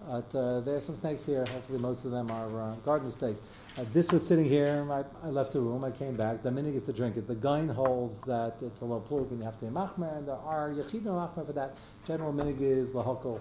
But 0.07 0.35
uh, 0.35 0.59
there's 0.59 0.85
some 0.85 0.97
snakes 0.97 1.25
here. 1.25 1.45
Hopefully, 1.49 1.79
most 1.79 2.03
of 2.03 2.11
them 2.11 2.29
are 2.29 2.61
uh, 2.61 2.75
garden 2.75 3.11
snakes. 3.11 3.41
Uh, 3.77 3.85
this 3.93 4.11
was 4.11 4.25
sitting 4.25 4.45
here. 4.45 4.85
I, 4.91 5.03
I, 5.25 5.29
left 5.29 5.53
the 5.53 5.61
room. 5.61 5.83
I 5.83 5.91
came 5.91 6.15
back. 6.15 6.43
The 6.43 6.49
minig 6.49 6.75
is 6.75 6.83
to 6.83 6.93
drink 6.93 7.15
it. 7.15 7.27
The 7.27 7.35
guin 7.35 7.69
holds 7.69 8.19
that 8.21 8.57
it's 8.61 8.81
a 8.81 8.85
low 8.85 8.99
plug 8.99 9.31
and 9.31 9.39
you 9.39 9.45
have 9.45 9.57
to 9.59 9.65
be 9.65 9.71
machmer, 9.71 10.17
and 10.17 10.27
there 10.27 10.35
are 10.35 10.69
yechidim 10.69 11.05
machmer 11.05 11.45
for 11.45 11.53
that. 11.53 11.75
General 12.05 12.33
minig 12.33 12.61
is 12.61 12.89
lahokol. 12.89 13.39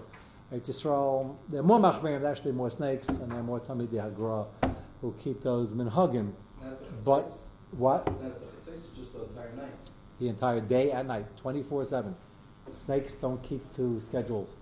Right, 0.51 0.63
Yisrael, 0.63 1.35
there 1.49 1.59
are 1.59 1.63
more 1.63 1.79
machmerim, 1.79 2.29
actually 2.29 2.51
more 2.53 2.69
snakes, 2.69 3.09
and 3.09 3.31
there 3.31 3.39
are 3.39 3.43
more 3.43 3.59
tamidi 3.59 3.93
hagra 3.93 4.47
who 5.01 5.13
keep 5.21 5.41
those 5.41 5.73
minhagim. 5.73 6.31
But 7.03 7.29
what? 7.71 8.05
the 9.13 9.23
entire 9.25 9.55
night. 9.55 9.73
The 10.19 10.29
entire 10.29 10.61
day 10.61 10.91
and 10.91 11.07
night, 11.07 11.25
twenty 11.37 11.61
four 11.61 11.83
seven. 11.83 12.15
Snakes 12.71 13.13
don't 13.15 13.43
keep 13.43 13.73
to 13.75 13.99
schedules. 13.99 14.55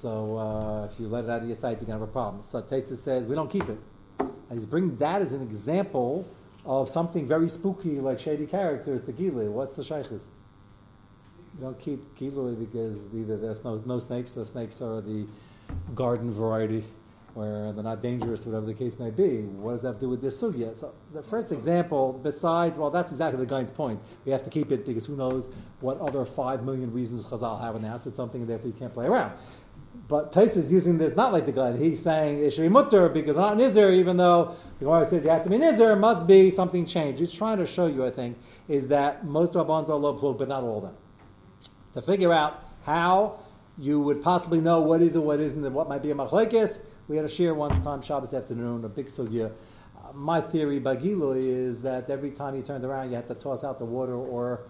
So 0.00 0.38
uh, 0.38 0.88
if 0.90 1.00
you 1.00 1.08
let 1.08 1.24
it 1.24 1.30
out 1.30 1.42
of 1.42 1.48
your 1.48 1.56
sight, 1.56 1.80
you 1.80 1.86
can 1.86 1.92
have 1.92 2.02
a 2.02 2.06
problem. 2.06 2.42
So 2.42 2.62
Tesa 2.62 2.96
says 2.96 3.26
we 3.26 3.34
don't 3.34 3.50
keep 3.50 3.68
it, 3.68 3.78
and 4.20 4.30
he's 4.52 4.66
bringing 4.66 4.96
that 4.96 5.22
as 5.22 5.32
an 5.32 5.42
example 5.42 6.26
of 6.64 6.88
something 6.88 7.26
very 7.26 7.48
spooky 7.48 7.98
like 7.98 8.20
shady 8.20 8.46
characters. 8.46 9.02
The 9.02 9.12
gilui. 9.12 9.50
What's 9.50 9.74
the 9.74 9.82
shaykhis? 9.82 10.26
You 11.54 11.60
don't 11.62 11.78
keep 11.80 12.16
gilui 12.16 12.58
because 12.58 12.98
either 13.12 13.36
there's 13.36 13.64
no 13.64 13.82
no 13.86 13.98
snakes. 13.98 14.32
The 14.32 14.46
snakes 14.46 14.80
are 14.80 15.00
the 15.00 15.26
garden 15.94 16.32
variety, 16.32 16.84
where 17.34 17.72
they're 17.72 17.82
not 17.82 18.00
dangerous, 18.00 18.46
whatever 18.46 18.66
the 18.66 18.74
case 18.74 18.98
may 18.98 19.10
be. 19.10 19.38
What 19.42 19.72
does 19.72 19.82
that 19.82 19.88
have 19.88 19.96
to 19.96 20.00
do 20.02 20.08
with 20.10 20.20
this 20.20 20.40
sugya? 20.40 20.76
So 20.76 20.94
the 21.12 21.22
first 21.22 21.52
example, 21.52 22.20
besides, 22.22 22.76
well, 22.76 22.90
that's 22.90 23.10
exactly 23.10 23.40
the 23.44 23.50
guy's 23.50 23.70
point. 23.70 24.00
We 24.24 24.32
have 24.32 24.42
to 24.44 24.50
keep 24.50 24.70
it 24.70 24.86
because 24.86 25.06
who 25.06 25.16
knows 25.16 25.48
what 25.80 26.00
other 26.00 26.24
five 26.24 26.62
million 26.62 26.92
reasons 26.92 27.24
Chazal 27.24 27.60
have 27.60 27.74
announced 27.74 28.06
it's 28.06 28.16
something, 28.16 28.42
and 28.42 28.50
therefore 28.50 28.68
you 28.68 28.76
can't 28.76 28.94
play 28.94 29.06
around. 29.06 29.32
But 30.08 30.32
Tais 30.32 30.56
is 30.56 30.72
using 30.72 30.96
this 30.96 31.14
not 31.14 31.34
like 31.34 31.44
the 31.44 31.52
guy. 31.52 31.76
He's 31.76 32.02
saying 32.02 32.42
it 32.42 32.54
should 32.54 32.62
be 32.62 32.70
mutter 32.70 33.10
because 33.10 33.36
not 33.36 33.58
nizer, 33.58 33.94
even 33.94 34.16
though 34.16 34.56
the 34.78 34.86
Gemara 34.86 35.04
says 35.06 35.22
you 35.22 35.30
have 35.30 35.44
to 35.44 35.50
be 35.50 35.58
nizer, 35.58 35.98
must 36.00 36.26
be 36.26 36.48
something 36.48 36.86
changed. 36.86 37.20
He's 37.20 37.32
trying 37.32 37.58
to 37.58 37.66
show 37.66 37.86
you, 37.86 38.06
I 38.06 38.10
think, 38.10 38.38
is 38.68 38.88
that 38.88 39.26
most 39.26 39.54
rabbans 39.54 39.90
are 39.90 39.96
low 39.96 40.14
plug, 40.14 40.38
but 40.38 40.48
not 40.48 40.62
all 40.62 40.78
of 40.78 40.84
them. 40.84 40.94
To 41.92 42.00
figure 42.00 42.32
out 42.32 42.64
how 42.84 43.40
you 43.76 44.00
would 44.00 44.22
possibly 44.22 44.62
know 44.62 44.80
what 44.80 45.02
is 45.02 45.14
and 45.14 45.24
what 45.24 45.40
isn't 45.40 45.62
and 45.62 45.74
what 45.74 45.90
might 45.90 46.02
be 46.02 46.10
a 46.10 46.14
machlekes, 46.14 46.80
we 47.06 47.16
had 47.16 47.26
a 47.26 47.28
shir 47.28 47.52
one 47.52 47.82
time 47.82 48.00
Shabbos 48.00 48.32
afternoon, 48.32 48.84
a 48.84 48.88
big 48.88 49.06
sugya. 49.06 49.50
Uh, 49.50 50.12
my 50.14 50.40
theory 50.40 50.78
by 50.78 50.96
is 50.96 51.82
that 51.82 52.08
every 52.08 52.30
time 52.30 52.56
you 52.56 52.62
turned 52.62 52.84
around, 52.84 53.10
you 53.10 53.16
had 53.16 53.28
to 53.28 53.34
toss 53.34 53.62
out 53.62 53.78
the 53.78 53.84
water 53.84 54.14
or 54.14 54.60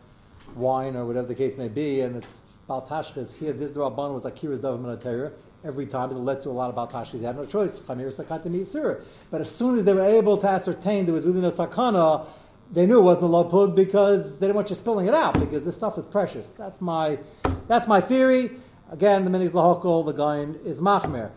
wine 0.57 0.97
or 0.97 1.05
whatever 1.07 1.29
the 1.29 1.35
case 1.35 1.57
may 1.57 1.69
be, 1.69 2.01
and 2.01 2.17
it's 2.17 2.41
Baltashkas. 2.69 3.37
Here, 3.37 3.53
this 3.53 3.73
Rabban 3.73 4.13
was 4.15 4.25
Akira's 4.25 4.61
Davaman 4.61 5.33
Every 5.65 5.87
time 5.87 6.11
it 6.11 6.15
led 6.15 6.43
to 6.43 6.51
a 6.51 6.53
lot 6.53 6.73
of 6.73 6.77
Baltashkas. 6.77 7.21
You 7.21 7.27
had 7.27 7.37
no 7.37 7.47
choice. 7.47 7.81
But 7.81 9.41
as 9.41 9.51
soon 9.51 9.79
as 9.79 9.85
they 9.85 9.93
were 9.95 10.05
able 10.05 10.37
to 10.37 10.49
ascertain 10.49 11.07
there 11.07 11.15
was 11.15 11.25
within 11.25 11.45
a 11.45 11.51
sakana, 11.51 12.27
they 12.71 12.85
knew 12.87 12.99
it 12.99 13.03
wasn't 13.03 13.25
a 13.25 13.29
low 13.29 13.45
plug 13.45 13.75
because 13.75 14.39
they 14.39 14.47
didn't 14.47 14.57
want 14.57 14.71
you 14.71 14.77
spilling 14.77 15.09
it 15.09 15.15
out 15.15 15.41
because 15.41 15.65
this 15.65 15.75
stuff 15.75 15.97
is 15.97 16.05
precious. 16.05 16.51
That's 16.51 16.81
my, 16.81 17.19
that's 17.67 17.89
my 17.89 18.01
theory. 18.01 18.51
Again, 18.93 19.25
the 19.25 19.31
minis 19.31 19.51
lahokol, 19.51 20.05
the 20.05 20.13
guy 20.13 20.41
is 20.69 20.81
machmer. 20.81 21.31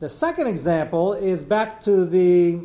The 0.00 0.08
second 0.08 0.48
example 0.48 1.12
is 1.12 1.44
back 1.44 1.80
to 1.82 2.04
the 2.04 2.60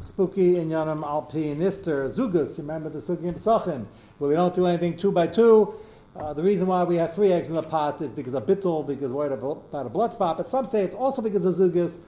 spooky 0.00 0.56
in 0.56 0.70
Alpi 0.70 1.56
Nister 1.56 2.08
Zugus. 2.08 2.58
Remember 2.58 2.88
the 2.88 2.98
Sugi 2.98 3.32
Pesachim, 3.32 3.86
where 4.18 4.28
we 4.28 4.34
don't 4.34 4.54
do 4.54 4.66
anything 4.66 4.96
two 4.96 5.12
by 5.12 5.28
two. 5.28 5.74
Uh, 6.16 6.32
the 6.32 6.42
reason 6.42 6.66
why 6.66 6.82
we 6.82 6.96
have 6.96 7.14
three 7.14 7.32
eggs 7.32 7.48
in 7.48 7.54
the 7.54 7.62
pot 7.62 8.02
is 8.02 8.10
because 8.10 8.34
of 8.34 8.44
bittul, 8.44 8.84
because 8.86 9.12
we're 9.12 9.32
about 9.32 9.86
a 9.86 9.88
blood 9.88 10.12
spot. 10.12 10.36
But 10.36 10.48
some 10.48 10.64
say 10.64 10.82
it's 10.82 10.94
also 10.94 11.22
because 11.22 11.44
of 11.44 11.54
Zugus. 11.54 11.98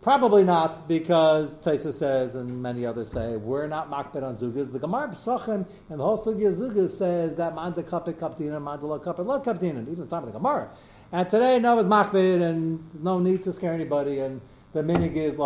Probably 0.00 0.44
not, 0.44 0.86
because 0.86 1.56
Taisa 1.56 1.92
says, 1.92 2.36
and 2.36 2.62
many 2.62 2.86
others 2.86 3.10
say, 3.10 3.36
we're 3.36 3.66
not 3.66 3.90
makbet 3.90 4.22
on 4.22 4.36
Zugas. 4.36 4.70
The 4.70 4.78
Gemara 4.78 5.08
Pesachim 5.08 5.66
and 5.90 5.98
the 5.98 6.04
whole 6.04 6.16
Sugi 6.16 6.46
of 6.46 6.54
Zugas 6.54 6.96
says 6.96 7.34
that 7.34 7.56
Manda 7.56 7.82
Kapit 7.82 8.14
Kaptina, 8.14 8.62
Manda 8.62 8.86
Lo 8.86 9.00
Kapit 9.00 9.26
Lo 9.26 9.40
Kaptina, 9.40 9.82
even 9.82 9.96
the 9.96 10.06
time 10.06 10.22
of 10.22 10.32
the 10.32 10.38
Gemara. 10.38 10.70
And 11.10 11.28
today, 11.28 11.58
no, 11.58 11.76
it's 11.80 11.88
makbid, 11.88 12.40
and 12.40 13.02
no 13.02 13.18
need 13.18 13.42
to 13.42 13.52
scare 13.52 13.72
anybody. 13.72 14.20
And 14.20 14.40
the 14.72 14.82
minig 14.82 15.16
is 15.16 15.36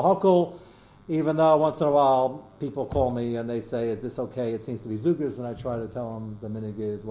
even 1.09 1.37
though 1.37 1.57
once 1.57 1.81
in 1.81 1.87
a 1.87 1.91
while 1.91 2.47
people 2.61 2.87
call 2.87 3.11
me 3.11 3.37
and 3.37 3.49
they 3.49 3.61
say, 3.61 3.89
"Is 3.89 4.03
this 4.03 4.19
okay?" 4.19 4.53
It 4.53 4.63
seems 4.63 4.83
to 4.83 4.89
be 4.89 4.97
zugas, 4.97 5.39
and 5.39 5.47
I 5.47 5.55
try 5.55 5.77
to 5.77 5.89
tell 5.89 6.15
them 6.15 6.39
the 6.41 6.49
minig 6.49 6.79
is. 6.79 7.05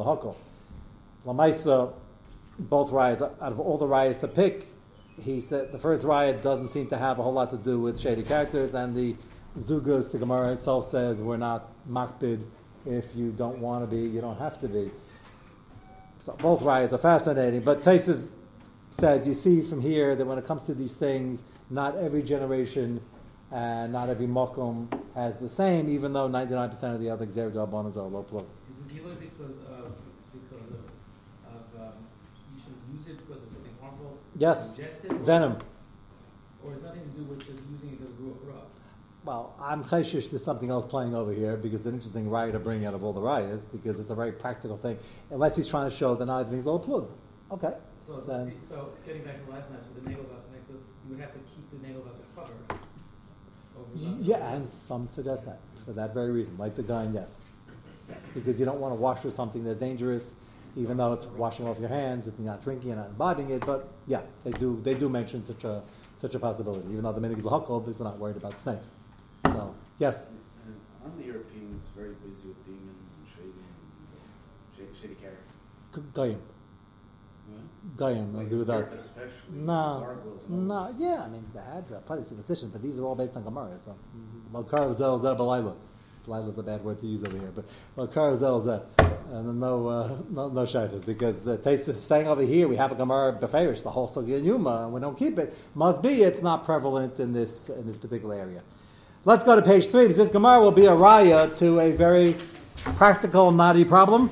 Lamaisa, 1.26 1.94
both 2.60 2.92
rayas 2.92 3.22
out 3.22 3.52
of 3.52 3.60
all 3.60 3.78
the 3.78 3.86
rayas 3.86 4.20
to 4.20 4.28
pick, 4.28 4.68
he 5.22 5.40
said 5.40 5.72
the 5.72 5.78
first 5.78 6.04
riot 6.04 6.42
doesn't 6.42 6.70
seem 6.70 6.88
to 6.88 6.98
have 6.98 7.20
a 7.20 7.24
whole 7.24 7.34
lot 7.34 7.50
to 7.52 7.58
do 7.58 7.80
with 7.80 8.00
shady 8.00 8.24
characters, 8.24 8.74
and 8.74 8.96
the 8.96 9.16
zugas, 9.58 10.12
the 10.12 10.18
Gemara 10.18 10.54
itself 10.54 10.88
says, 10.88 11.22
we're 11.22 11.38
not 11.38 11.70
makbid. 11.90 12.44
If 12.86 13.16
you 13.16 13.32
don't 13.32 13.60
want 13.60 13.88
to 13.88 13.96
be, 13.96 14.02
you 14.02 14.22
don't 14.22 14.40
have 14.40 14.60
to 14.62 14.68
be. 14.68 14.90
So 16.20 16.34
both 16.34 16.62
riots 16.62 16.94
are 16.94 16.98
fascinating, 16.98 17.62
but 17.62 17.84
Taisa's 17.84 18.28
says, 18.90 19.28
you 19.28 19.34
see 19.34 19.62
from 19.62 19.82
here 19.82 20.16
that 20.16 20.26
when 20.26 20.38
it 20.38 20.46
comes 20.46 20.64
to 20.64 20.74
these 20.74 20.96
things, 20.96 21.44
not 21.70 21.96
every 21.98 22.22
generation 22.22 23.02
and 23.52 23.92
not 23.92 24.10
every 24.10 24.28
mokum 24.28 24.88
has 25.16 25.38
the 25.40 25.50
same, 25.50 25.90
even 25.90 26.14
though 26.14 26.28
99% 26.28 26.96
of 26.96 27.00
the 27.00 27.10
other 27.10 27.26
Xer 27.26 27.52
Dalbonas 27.52 27.98
are 27.98 28.08
low 28.08 28.24
plug. 28.24 28.46
Is 28.70 28.80
it 28.80 28.88
Gila 28.88 29.16
because 29.16 29.62
of, 29.64 29.96
because 30.34 30.72
of, 30.72 30.80
of 31.54 31.82
um, 31.82 31.94
you 33.12 33.18
it 33.18 33.28
because 33.28 33.44
of 33.44 33.50
something 33.50 33.74
harmful? 33.82 34.18
Yes, 34.38 34.80
venom. 35.22 35.58
Or 36.64 36.72
has 36.72 36.84
nothing 36.84 37.02
to 37.02 37.18
do 37.18 37.24
with 37.24 37.46
just 37.46 37.64
using 37.72 37.90
it 37.90 38.00
because 38.00 38.14
grew 38.14 38.38
up? 38.54 38.70
Well, 39.24 39.56
I'm 39.62 39.84
chayshish 39.84 40.32
there's 40.32 40.44
something 40.44 40.70
else 40.70 40.86
playing 40.90 41.14
over 41.14 41.32
here 41.32 41.56
because 41.56 41.82
it's 41.82 41.86
an 41.86 41.94
interesting 41.94 42.30
riot 42.30 42.54
to 42.54 42.60
bring 42.60 42.86
out 42.86 42.96
of 42.96 43.04
all 43.04 43.14
the 43.14 43.22
riots 43.22 43.66
because 43.66 44.00
it's 44.00 44.10
a 44.10 44.16
very 44.16 44.32
practical 44.32 44.78
thing. 44.78 44.98
Unless 45.30 45.58
he's 45.58 45.68
trying 45.68 45.90
to 45.90 45.96
show 45.96 46.16
that 46.16 46.26
not 46.26 46.40
everything's 46.42 46.66
all 46.66 46.80
plug. 46.80 47.10
Okay. 47.52 47.74
So, 48.06 48.20
then, 48.22 48.56
so 48.60 48.90
it's 48.94 49.04
getting 49.04 49.24
back 49.24 49.46
to 49.46 49.52
last 49.52 49.72
night 49.72 49.82
with 49.94 50.04
the 50.04 50.10
navel 50.10 50.24
glass, 50.26 50.48
so 50.68 50.74
you 50.74 51.12
would 51.12 51.20
have 51.20 51.34
to 51.34 51.40
keep 51.40 51.70
the 51.72 51.88
navel 51.88 52.02
glass 52.02 52.24
covered. 52.36 52.80
Yeah, 53.96 54.54
and 54.54 54.74
some 54.74 55.08
suggest 55.08 55.46
that 55.46 55.60
for 55.86 55.94
that 55.94 56.14
very 56.14 56.32
reason, 56.32 56.58
like 56.58 56.76
the 56.76 56.84
gun, 56.84 57.14
yes. 57.14 57.30
yes. 58.10 58.18
Because 58.34 58.60
you 58.60 58.66
don't 58.66 58.80
want 58.80 58.92
to 58.92 58.96
wash 58.96 59.24
with 59.24 59.34
something 59.34 59.64
that's 59.64 59.80
dangerous, 59.80 60.36
even 60.76 60.98
though 60.98 61.14
it's 61.14 61.26
washing 61.26 61.68
off 61.68 61.80
your 61.80 61.90
hands 61.90 62.26
you're 62.26 62.46
not 62.46 62.64
drinking 62.64 62.92
and 62.92 63.00
not 63.00 63.10
imbibing 63.10 63.50
it. 63.50 63.66
But 63.66 63.90
yeah, 64.08 64.22
they 64.44 64.52
do 64.52 64.80
they 64.84 64.94
do 64.94 65.10
mention 65.10 65.44
such 65.44 65.64
a 65.64 65.84
such 66.20 66.36
a 66.36 66.40
possibility, 66.40 66.88
even 66.92 67.04
though 67.04 67.14
the 67.14 67.22
minig 67.22 67.40
is 67.40 67.44
lahakol, 67.44 67.84
because 67.84 68.00
we're 68.00 68.06
not 68.06 68.20
worried 68.20 68.38
about 68.38 68.60
snakes. 68.60 68.92
So 69.46 69.76
yes. 70.00 70.30
And 70.66 70.76
aren't 71.04 71.18
the 71.18 71.26
Europeans 71.26 71.90
very 71.96 72.14
busy 72.26 72.50
with 72.50 72.66
demons 72.66 73.12
and 73.18 73.28
shady, 73.28 73.66
shady, 74.76 74.90
shady 75.00 75.16
characters? 75.16 75.52
Goyim. 76.14 76.42
Goyim 77.98 78.36
like 78.36 78.50
with 78.50 78.70
us. 78.70 79.10
No, 79.52 80.18
no, 80.48 80.96
yeah. 80.98 81.24
I 81.26 81.28
mean, 81.28 81.46
they 81.54 81.60
had 81.60 81.86
uh, 81.92 82.00
plenty 82.02 82.22
of 82.22 82.28
superstitions, 82.28 82.72
but 82.72 82.82
these 82.82 83.00
are 83.00 83.04
all 83.04 83.16
based 83.16 83.36
on 83.36 83.44
Gemara. 83.44 83.78
So, 83.80 83.96
Malkar 84.54 84.96
Zel 84.96 85.18
Zel 85.18 85.76
Is 86.28 86.58
a 86.58 86.64
bad 86.64 86.84
word 86.84 87.02
to 87.02 87.08
use 87.08 87.24
over 87.24 87.36
here, 87.36 87.52
but 87.54 87.66
Malkar 87.98 88.38
Zel 88.38 88.62
Zel. 88.62 88.86
And 89.34 89.60
no, 89.60 89.88
uh, 89.88 90.18
no, 90.30 90.50
no 90.50 90.66
shaykhs, 90.66 91.04
because 91.04 91.44
the 91.44 91.58
taste 91.58 91.90
is 91.90 92.00
saying 92.00 92.28
over 92.28 92.44
here 92.44 92.68
we 92.68 92.76
have 92.76 92.92
a 92.92 92.96
Gemara 92.96 93.34
Beferish, 93.34 93.82
the 93.82 93.90
whole 93.90 94.08
Sugya 94.08 94.42
Yuma, 94.42 94.84
and 94.84 94.94
we 94.94 95.02
don't 95.02 95.18
keep 95.18 95.40
it. 95.40 95.58
Must 95.74 96.02
be 96.02 96.22
it's 96.22 96.42
not 96.42 96.64
prevalent 96.64 97.20
in 97.20 97.34
this 97.34 97.70
in 97.70 97.88
this 97.88 97.98
particular 97.98 98.36
area. 98.36 98.62
Let's 99.26 99.44
go 99.44 99.56
to 99.56 99.64
page 99.64 99.88
three, 99.88 100.04
because 100.04 100.18
this 100.18 100.30
Gemara 100.30 100.62
will 100.62 100.72
be 100.72 100.86
a 100.86 100.92
raya 100.92 101.58
to 101.58 101.80
a 101.80 101.92
very 101.92 102.36
practical, 102.76 103.52
knotty 103.52 103.84
problem. 103.84 104.30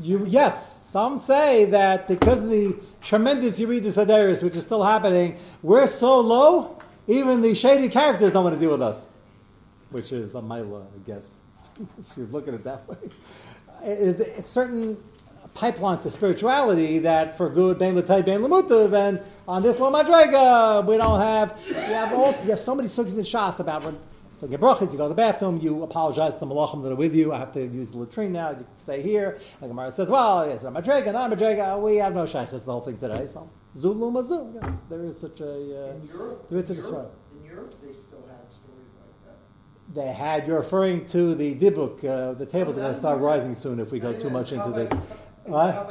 You 0.00 0.24
yes, 0.26 0.88
some 0.88 1.18
say 1.18 1.64
that 1.66 2.06
because 2.06 2.44
of 2.44 2.48
the 2.48 2.76
tremendous 3.02 3.58
Yeridus 3.58 4.02
Hadaris, 4.02 4.42
which 4.42 4.54
is 4.54 4.62
still 4.62 4.84
happening, 4.84 5.36
we're 5.62 5.88
so 5.88 6.20
low, 6.20 6.78
even 7.08 7.42
the 7.42 7.54
shady 7.54 7.88
characters 7.88 8.32
don't 8.32 8.44
want 8.44 8.54
to 8.54 8.60
deal 8.60 8.70
with 8.70 8.82
us. 8.82 9.06
Which 9.92 10.12
is 10.12 10.34
a 10.34 10.40
Maila, 10.40 10.84
I 10.84 11.06
guess, 11.06 11.26
if 11.80 12.16
you 12.16 12.28
look 12.30 12.48
at 12.48 12.54
it 12.54 12.64
that 12.64 12.88
way. 12.88 12.96
Is 13.84 14.20
a 14.20 14.42
certain 14.42 14.96
pipeline 15.54 15.98
to 16.00 16.10
spirituality 16.10 17.00
that 17.00 17.36
for 17.36 17.48
good, 17.48 17.78
Ben 17.78 17.94
Latay, 17.94 18.24
Ben 18.24 18.40
Lamutav, 18.40 18.94
and 18.94 19.20
on 19.46 19.62
this 19.62 19.78
Lo 19.78 19.92
Madrega, 19.92 20.86
we 20.86 20.96
don't 20.96 21.20
have, 21.20 21.58
we 21.66 21.74
have, 21.74 22.12
all, 22.12 22.32
we 22.42 22.50
have 22.50 22.60
so 22.60 22.74
many 22.74 22.88
sukkahs 22.88 23.18
in 23.18 23.24
Shas 23.24 23.60
about 23.60 23.84
when 23.84 23.98
so 24.42 24.48
Gebrachis, 24.48 24.90
you 24.90 24.98
go 24.98 25.04
to 25.04 25.10
the 25.10 25.14
bathroom, 25.14 25.60
you 25.62 25.84
apologize 25.84 26.34
to 26.34 26.40
the 26.40 26.46
malachim 26.46 26.82
that 26.82 26.90
are 26.90 26.96
with 26.96 27.14
you. 27.14 27.32
I 27.32 27.38
have 27.38 27.52
to 27.52 27.64
use 27.64 27.92
the 27.92 27.98
latrine 27.98 28.32
now. 28.32 28.50
You 28.50 28.56
can 28.56 28.74
stay 28.74 29.00
here. 29.00 29.38
And 29.60 29.70
Gemara 29.70 29.92
says, 29.92 30.10
well, 30.10 30.40
it's 30.40 30.64
a 30.64 30.66
madrega, 30.66 31.12
not 31.12 31.32
a 31.32 31.36
madrega. 31.36 31.80
We 31.80 31.98
have 31.98 32.12
no 32.12 32.26
shaykhs 32.26 32.64
the 32.64 32.72
whole 32.72 32.80
thing 32.80 32.96
today. 32.96 33.28
So 33.28 33.48
zulu 33.78 34.10
mazu. 34.10 34.52
Yes, 34.60 34.72
there 34.90 35.04
is 35.04 35.20
such 35.20 35.38
a. 35.38 35.44
Uh, 35.44 35.94
in 35.94 36.08
Europe, 36.08 36.50
there 36.50 36.58
is 36.58 36.66
such 36.66 36.76
Europe, 36.78 37.14
a 37.32 37.38
In 37.38 37.44
Europe, 37.44 37.74
they 37.80 37.92
still 37.92 38.26
had 38.26 38.52
stories 38.52 38.90
like 38.98 39.26
that. 39.26 39.38
They 39.94 40.12
had. 40.12 40.46
You're 40.46 40.58
referring 40.58 41.06
to 41.06 41.34
the 41.34 41.54
dibuk. 41.54 42.04
Uh, 42.04 42.32
the 42.34 42.46
tables 42.46 42.78
are 42.78 42.82
going 42.82 42.92
to 42.94 42.98
start 42.98 43.20
rising 43.20 43.54
soon 43.54 43.78
if 43.78 43.92
we 43.92 44.00
go 44.00 44.12
too 44.12 44.30
much 44.30 44.52
into 44.52 44.70
this. 44.70 44.90
What? 45.44 45.90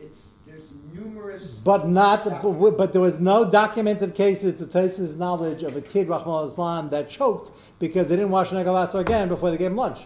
It's 0.00 0.34
there's 0.46 0.70
numerous. 0.92 1.56
But 1.56 1.88
not, 1.88 2.24
but, 2.24 2.76
but, 2.78 2.92
there 2.92 3.02
was 3.02 3.20
no 3.20 3.44
documented 3.44 4.14
cases 4.14 4.58
to 4.58 4.66
Taisa's 4.66 5.16
knowledge 5.16 5.62
of 5.62 5.76
a 5.76 5.80
kid, 5.80 6.08
Rahman 6.08 6.46
Islam, 6.46 6.88
that 6.90 7.10
choked 7.10 7.50
because 7.78 8.08
they 8.08 8.16
didn't 8.16 8.30
wash 8.30 8.50
Negalasar 8.50 9.00
again 9.00 9.28
before 9.28 9.50
they 9.50 9.58
gave 9.58 9.70
him 9.70 9.76
lunch. 9.76 10.00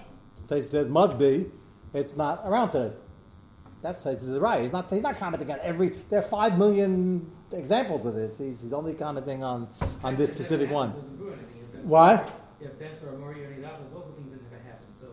Taisa 0.49 0.65
says, 0.65 0.89
must 0.89 1.19
be. 1.19 1.47
It's 1.95 2.17
not 2.17 2.43
around 2.45 2.71
today. 2.71 2.95
That 3.83 4.03
That's 4.03 4.03
Taisa's 4.03 4.39
right. 4.39 4.63
He's 4.63 4.73
not, 4.73 4.91
he's 4.91 5.03
not 5.03 5.17
commenting 5.17 5.51
on 5.51 5.59
every, 5.63 5.91
there 6.11 6.19
are 6.19 6.23
five 6.23 6.59
million 6.59 7.31
examples 7.53 8.05
of 8.07 8.15
this. 8.15 8.39
He's, 8.39 8.61
he's 8.61 8.73
only 8.73 8.95
commenting 8.95 9.45
on, 9.45 9.69
on 10.03 10.17
this 10.17 10.33
specific 10.33 10.71
one. 10.71 10.91
Why? 11.85 12.25
Yeah, 12.63 12.69
Bess 12.79 13.03
or 13.03 13.19
Mori 13.19 13.45
or 13.45 13.53
also 13.67 14.13
things 14.13 14.31
that 14.31 14.41
never 14.45 14.63
happened. 14.63 14.95
So 14.95 15.07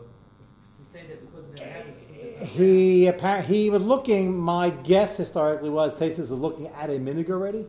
to 0.77 0.83
say 0.83 1.01
that 1.07 1.25
because 1.25 1.49
it 1.49 1.57
never 1.57 1.71
happened, 1.71 2.47
he 2.47 3.07
apparently 3.07 3.63
he 3.63 3.69
was 3.71 3.83
looking. 3.83 4.38
My 4.38 4.69
guess 4.69 5.17
historically 5.17 5.71
was 5.71 5.95
Tesis 5.95 6.19
is 6.19 6.31
looking 6.31 6.67
at 6.67 6.91
a 6.91 6.93
minig 6.93 7.31
already, 7.31 7.65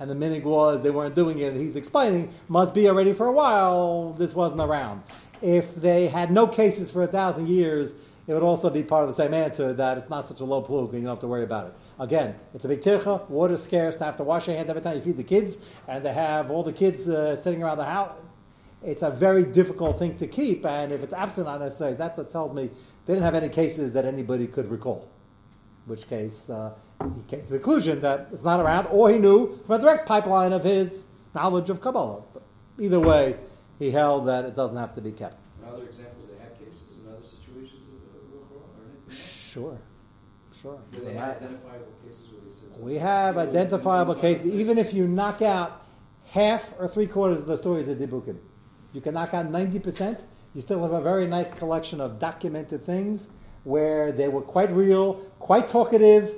and 0.00 0.10
the 0.10 0.14
minig 0.14 0.44
was 0.44 0.82
they 0.82 0.90
weren't 0.90 1.14
doing 1.14 1.38
it. 1.38 1.54
He's 1.54 1.76
explaining 1.76 2.32
must 2.48 2.72
be 2.72 2.88
already 2.88 3.12
for 3.12 3.26
a 3.26 3.32
while. 3.32 4.14
This 4.14 4.34
wasn't 4.34 4.62
around. 4.62 5.02
If 5.42 5.74
they 5.74 6.08
had 6.08 6.30
no 6.30 6.46
cases 6.46 6.90
for 6.90 7.02
a 7.02 7.06
thousand 7.06 7.48
years, 7.48 7.92
it 8.26 8.32
would 8.32 8.42
also 8.42 8.70
be 8.70 8.82
part 8.82 9.06
of 9.06 9.14
the 9.14 9.22
same 9.22 9.34
answer 9.34 9.74
that 9.74 9.98
it's 9.98 10.08
not 10.08 10.26
such 10.26 10.40
a 10.40 10.44
low 10.46 10.62
plug 10.62 10.94
and 10.94 11.00
you 11.00 11.00
don't 11.00 11.16
have 11.16 11.20
to 11.20 11.28
worry 11.28 11.44
about 11.44 11.66
it. 11.66 11.74
Again, 11.98 12.36
it's 12.54 12.64
a 12.64 12.68
big 12.68 12.80
tircha, 12.80 13.28
water's 13.28 13.62
scarce, 13.62 13.98
they 13.98 14.06
have 14.06 14.16
to 14.16 14.24
wash 14.24 14.46
your 14.46 14.56
hands 14.56 14.70
every 14.70 14.80
time 14.80 14.96
you 14.96 15.02
feed 15.02 15.18
the 15.18 15.24
kids, 15.24 15.58
and 15.86 16.02
they 16.02 16.14
have 16.14 16.50
all 16.50 16.62
the 16.62 16.72
kids 16.72 17.06
uh, 17.06 17.36
sitting 17.36 17.62
around 17.62 17.76
the 17.76 17.84
house. 17.84 18.16
It's 18.84 19.02
a 19.02 19.10
very 19.10 19.44
difficult 19.44 19.98
thing 19.98 20.16
to 20.18 20.26
keep, 20.26 20.66
and 20.66 20.92
if 20.92 21.02
it's 21.02 21.14
absolutely 21.14 21.52
not 21.52 21.60
necessary, 21.60 21.94
that's 21.94 22.18
what 22.18 22.30
tells 22.30 22.52
me 22.52 22.70
they 23.06 23.14
didn't 23.14 23.24
have 23.24 23.34
any 23.34 23.48
cases 23.48 23.92
that 23.92 24.04
anybody 24.04 24.46
could 24.46 24.70
recall. 24.70 25.08
In 25.86 25.90
which 25.90 26.06
case, 26.08 26.50
uh, 26.50 26.72
he 27.02 27.22
came 27.26 27.44
to 27.46 27.52
the 27.52 27.58
conclusion 27.58 28.00
that 28.02 28.28
it's 28.30 28.42
not 28.42 28.60
around, 28.60 28.86
or 28.88 29.10
he 29.10 29.18
knew 29.18 29.58
from 29.64 29.76
a 29.76 29.78
direct 29.78 30.06
pipeline 30.06 30.52
of 30.52 30.64
his 30.64 31.08
knowledge 31.34 31.70
of 31.70 31.80
Kabbalah. 31.80 32.22
But 32.34 32.42
either 32.78 33.00
way, 33.00 33.36
he 33.78 33.90
held 33.90 34.26
that 34.28 34.44
it 34.44 34.54
doesn't 34.54 34.76
have 34.76 34.94
to 34.96 35.00
be 35.00 35.12
kept. 35.12 35.36
other 35.66 35.84
examples, 35.84 36.26
they 36.26 36.38
had 36.42 36.58
cases 36.58 36.84
in 37.02 37.10
other 37.10 37.24
situations 37.24 37.88
of 37.88 39.10
or 39.10 39.14
Sure, 39.14 39.78
sure. 40.60 40.78
Do 40.90 41.00
they 41.00 41.14
have 41.14 41.36
identifiable 41.36 41.92
cases 42.06 42.28
where 42.30 42.40
they 42.42 42.50
said 42.52 42.84
We 42.84 42.96
have 42.96 43.38
identifiable 43.38 44.14
cases, 44.14 44.46
even 44.46 44.76
if 44.76 44.92
you 44.92 45.08
knock 45.08 45.40
out 45.40 45.86
half 46.26 46.74
or 46.78 46.86
three 46.86 47.06
quarters 47.06 47.40
of 47.40 47.46
the 47.46 47.56
stories 47.56 47.88
of 47.88 47.96
dibukim. 47.96 48.36
You 48.94 49.00
can 49.00 49.14
knock 49.14 49.34
out 49.34 49.50
90%, 49.50 50.20
you 50.54 50.60
still 50.60 50.80
have 50.82 50.92
a 50.92 51.00
very 51.00 51.26
nice 51.26 51.52
collection 51.58 52.00
of 52.00 52.20
documented 52.20 52.86
things 52.86 53.28
where 53.64 54.12
they 54.12 54.28
were 54.28 54.40
quite 54.40 54.70
real, 54.72 55.14
quite 55.40 55.66
talkative, 55.68 56.36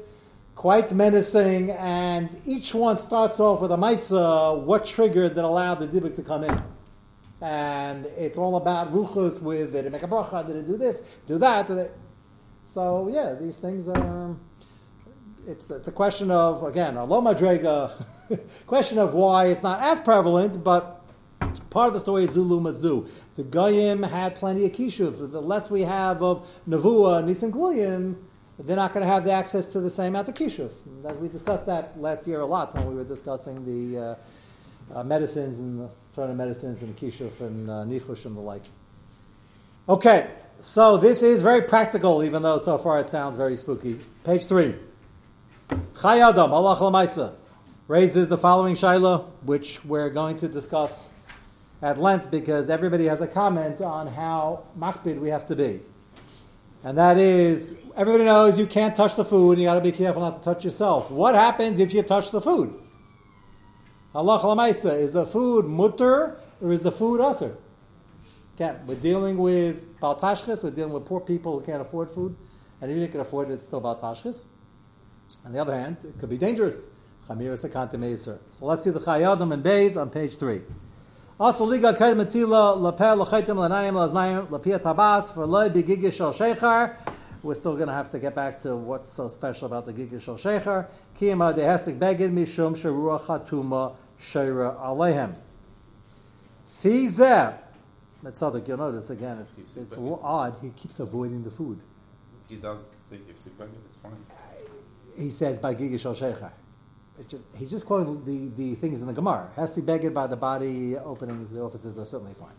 quite 0.54 0.90
menacing, 0.90 1.70
and 1.72 2.40
each 2.46 2.74
one 2.74 2.96
starts 2.96 3.38
off 3.40 3.60
with 3.60 3.70
a 3.72 3.76
maisa, 3.76 4.54
uh, 4.54 4.58
what 4.58 4.86
triggered 4.86 5.34
that 5.34 5.44
allowed 5.44 5.80
the 5.80 5.86
dibuk 5.86 6.16
to 6.16 6.22
come 6.22 6.44
in. 6.44 6.62
And 7.42 8.06
it's 8.16 8.38
all 8.38 8.56
about 8.56 8.90
ruchus 8.94 9.42
with 9.42 9.72
did 9.72 9.84
it 9.84 9.92
make 9.92 10.02
a 10.02 10.08
bracha, 10.08 10.46
did 10.46 10.56
it 10.56 10.66
do 10.66 10.78
this, 10.78 11.02
do 11.26 11.36
that. 11.38 11.66
Did 11.66 11.78
it? 11.78 11.98
So 12.72 13.10
yeah, 13.12 13.34
these 13.34 13.56
things 13.56 13.86
are. 13.86 14.34
It's, 15.46 15.70
it's 15.70 15.86
a 15.86 15.92
question 15.92 16.30
of 16.30 16.62
again 16.62 16.96
a 16.96 17.04
loma 17.04 17.34
drega, 17.34 17.92
question 18.66 18.98
of 18.98 19.12
why 19.12 19.48
it's 19.48 19.62
not 19.62 19.82
as 19.82 20.00
prevalent, 20.00 20.64
but 20.64 20.95
part 21.70 21.88
of 21.88 21.94
the 21.94 22.00
story 22.00 22.24
is 22.24 22.30
Zulu 22.30 22.60
Mazu. 22.60 23.08
The 23.36 23.42
Goyim 23.42 24.02
had 24.02 24.34
plenty 24.36 24.64
of 24.64 24.72
kishuv. 24.72 25.30
The 25.30 25.40
less 25.40 25.70
we 25.70 25.82
have 25.82 26.22
of 26.22 26.48
Navua, 26.68 27.24
Nisan 27.24 27.52
Gluyim, 27.52 28.16
they're 28.58 28.76
not 28.76 28.94
going 28.94 29.04
to 29.04 29.12
have 29.12 29.24
the 29.24 29.32
access 29.32 29.66
to 29.66 29.80
the 29.80 29.90
same 29.90 30.08
amount 30.08 30.28
of 30.28 30.34
kishuv. 30.34 30.72
We 31.20 31.28
discussed 31.28 31.66
that 31.66 32.00
last 32.00 32.26
year 32.26 32.40
a 32.40 32.46
lot 32.46 32.74
when 32.74 32.86
we 32.86 32.94
were 32.94 33.04
discussing 33.04 33.64
the 33.64 33.98
uh, 33.98 34.14
uh, 34.94 35.02
medicines 35.02 35.58
and 35.58 35.80
the 35.80 35.90
alternative 36.10 36.36
medicines 36.36 36.82
and 36.82 36.96
kishuf 36.96 37.40
and 37.40 37.68
uh, 37.68 37.84
nichush 37.84 38.24
and 38.24 38.36
the 38.36 38.40
like. 38.40 38.64
Okay, 39.88 40.30
so 40.58 40.96
this 40.96 41.22
is 41.22 41.42
very 41.42 41.62
practical, 41.62 42.24
even 42.24 42.42
though 42.42 42.58
so 42.58 42.78
far 42.78 42.98
it 42.98 43.08
sounds 43.08 43.36
very 43.36 43.56
spooky. 43.56 44.00
Page 44.24 44.46
three. 44.46 44.74
Chayadam, 45.94 46.50
Allah 46.50 47.34
raises 47.88 48.28
the 48.28 48.38
following 48.38 48.74
shaila, 48.74 49.26
which 49.42 49.84
we're 49.84 50.10
going 50.10 50.36
to 50.38 50.48
discuss 50.48 51.10
at 51.82 51.98
length 51.98 52.30
because 52.30 52.70
everybody 52.70 53.06
has 53.06 53.20
a 53.20 53.26
comment 53.26 53.80
on 53.80 54.06
how 54.08 54.64
makbid 54.78 55.20
we 55.20 55.28
have 55.28 55.46
to 55.46 55.56
be. 55.56 55.80
And 56.82 56.96
that 56.98 57.18
is, 57.18 57.76
everybody 57.96 58.24
knows 58.24 58.58
you 58.58 58.66
can't 58.66 58.94
touch 58.94 59.16
the 59.16 59.24
food, 59.24 59.58
you 59.58 59.64
got 59.64 59.74
to 59.74 59.80
be 59.80 59.92
careful 59.92 60.22
not 60.22 60.42
to 60.42 60.44
touch 60.44 60.64
yourself. 60.64 61.10
What 61.10 61.34
happens 61.34 61.80
if 61.80 61.92
you 61.92 62.02
touch 62.02 62.30
the 62.30 62.40
food? 62.40 62.74
Allah 64.14 64.38
Lamaisa, 64.38 64.98
is 64.98 65.12
the 65.12 65.26
food 65.26 65.66
mutter 65.66 66.38
or 66.60 66.72
is 66.72 66.80
the 66.82 66.92
food 66.92 67.20
usr? 67.20 67.56
Again, 68.54 68.80
we're 68.86 68.94
dealing 68.94 69.36
with 69.36 69.98
baltashkis, 70.00 70.64
we're 70.64 70.70
dealing 70.70 70.92
with 70.92 71.04
poor 71.04 71.20
people 71.20 71.58
who 71.58 71.66
can't 71.66 71.82
afford 71.82 72.10
food, 72.10 72.34
and 72.80 72.90
even 72.90 73.02
if 73.02 73.08
you 73.08 73.12
can 73.12 73.20
afford 73.20 73.50
it, 73.50 73.54
it's 73.54 73.64
still 73.64 73.82
baltashkis. 73.82 74.46
On 75.44 75.52
the 75.52 75.58
other 75.58 75.74
hand, 75.74 75.98
it 76.04 76.18
could 76.18 76.30
be 76.30 76.38
dangerous. 76.38 76.86
So 77.26 77.34
let's 77.34 78.84
see 78.84 78.90
the 78.90 79.00
Chayadim 79.00 79.52
and 79.52 79.64
Beis 79.64 80.00
on 80.00 80.10
page 80.10 80.36
three. 80.36 80.60
Also, 81.38 81.66
liga 81.66 81.92
kaid 81.92 82.16
matila 82.16 82.80
lapel 82.80 83.18
lachaitim 83.18 83.56
lanayim 83.56 83.92
laznayim 83.92 84.48
lapia 84.48 84.80
tabas 84.80 85.30
for 85.34 85.44
loy 85.44 85.68
begigish 85.68 86.14
shel 86.14 86.32
sheichar. 86.32 86.96
We're 87.42 87.54
still 87.54 87.74
going 87.74 87.88
to 87.88 87.92
have 87.92 88.08
to 88.12 88.18
get 88.18 88.34
back 88.34 88.60
to 88.60 88.74
what's 88.74 89.12
so 89.12 89.28
special 89.28 89.66
about 89.66 89.84
the 89.84 89.92
gigish 89.92 90.22
shel 90.22 90.36
sheichar. 90.36 90.86
Kiyama 91.14 91.54
dehesik 91.54 91.98
beged 91.98 92.32
mishum 92.32 92.74
sheruach 92.74 93.26
hatuma 93.26 93.96
sheira 94.18 94.80
alehem. 94.80 95.34
Fizeh. 96.82 97.58
Metzadik, 98.24 98.66
you'll 98.66 98.78
notice 98.78 99.10
again, 99.10 99.36
it's, 99.40 99.58
it's 99.58 99.76
it 99.76 99.92
a 99.94 100.00
little 100.00 100.20
odd. 100.24 100.56
He 100.62 100.70
keeps 100.70 100.98
avoiding 101.00 101.44
the 101.44 101.50
food. 101.50 101.80
He 102.48 102.56
does 102.56 102.88
say 102.88 103.20
if 103.28 103.36
Sigbegit 103.36 103.86
is 103.86 103.96
fine. 103.96 104.24
He 105.14 105.28
says 105.28 105.58
by 105.58 105.74
gigish 105.74 106.00
shel 106.00 106.14
sheichar. 106.14 106.52
It 107.18 107.28
just, 107.28 107.46
he's 107.54 107.70
just 107.70 107.86
quoting 107.86 108.24
the, 108.24 108.62
the 108.62 108.74
things 108.76 109.00
in 109.00 109.06
the 109.06 109.12
Gemara. 109.12 109.50
Has 109.56 109.74
to 109.74 109.80
be 109.80 110.08
by 110.08 110.26
the 110.26 110.36
body 110.36 110.96
openings, 110.96 111.50
the 111.50 111.62
offices 111.62 111.98
are 111.98 112.04
certainly 112.04 112.34
fine. 112.34 112.54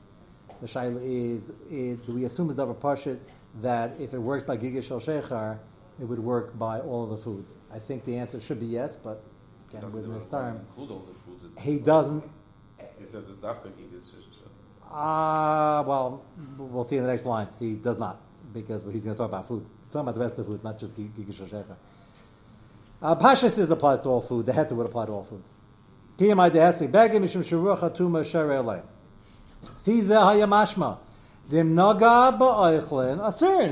The 0.61 0.67
shaila 0.67 0.99
is, 1.03 1.51
is, 1.69 1.99
do 1.99 2.13
we 2.13 2.25
assume 2.25 2.49
as 2.49 2.55
Davar 2.55 2.75
Pashit 2.75 3.19
that 3.61 3.95
if 3.99 4.13
it 4.13 4.19
works 4.19 4.43
by 4.43 4.57
Giga 4.57 4.83
Shel 4.83 4.99
Shechar, 4.99 5.59
it 5.99 6.05
would 6.05 6.19
work 6.19 6.57
by 6.57 6.79
all 6.79 7.03
of 7.03 7.11
the 7.11 7.17
foods? 7.17 7.55
I 7.71 7.77
think 7.77 8.05
the 8.05 8.17
answer 8.17 8.39
should 8.39 8.59
be 8.59 8.65
yes, 8.65 8.95
but 8.95 9.23
again, 9.69 9.81
do 9.89 10.13
this 10.13 10.25
time, 10.25 10.65
all 10.75 10.87
the 10.87 11.13
foods. 11.13 11.45
He 11.61 11.77
doesn't. 11.77 12.23
He 12.97 13.05
says 13.05 13.29
it's 13.29 13.37
dafka 13.37 13.71
Gigish. 13.71 14.05
Ah, 14.89 15.83
well, 15.85 16.23
we'll 16.57 16.83
see 16.83 16.95
in 16.97 17.03
the 17.03 17.09
next 17.09 17.25
line. 17.25 17.47
He 17.59 17.73
does 17.73 17.99
not, 17.99 18.21
because 18.53 18.83
he's 18.91 19.03
going 19.03 19.15
to 19.15 19.17
talk 19.17 19.29
about 19.29 19.47
food. 19.47 19.65
He's 19.83 19.91
talking 19.91 20.07
about 20.07 20.15
the 20.15 20.21
rest 20.21 20.37
of 20.39 20.45
the 20.45 20.51
food, 20.51 20.63
not 20.63 20.79
just 20.79 20.95
Giga 20.95 21.35
Shel 21.35 21.45
Shechar. 21.45 21.75
Uh, 23.01 23.15
Pashas 23.15 23.59
is 23.59 23.69
applies 23.69 24.01
to 24.01 24.09
all 24.09 24.21
food. 24.21 24.45
The 24.45 24.53
heta 24.53 24.71
would 24.71 24.87
apply 24.87 25.05
to 25.05 25.11
all 25.11 25.23
foods. 25.23 25.53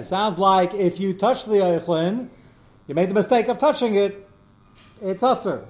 Sounds 0.06 0.40
like 0.40 0.74
if 0.74 1.00
you 1.00 1.14
touch 1.14 1.46
the 1.46 1.54
oichlin, 1.54 2.30
you 2.88 2.96
made 2.96 3.10
the 3.10 3.16
mistake 3.16 3.48
of 3.48 3.58
touching 3.58 3.96
it, 3.96 4.30
it's 5.02 5.24
echad. 5.24 5.66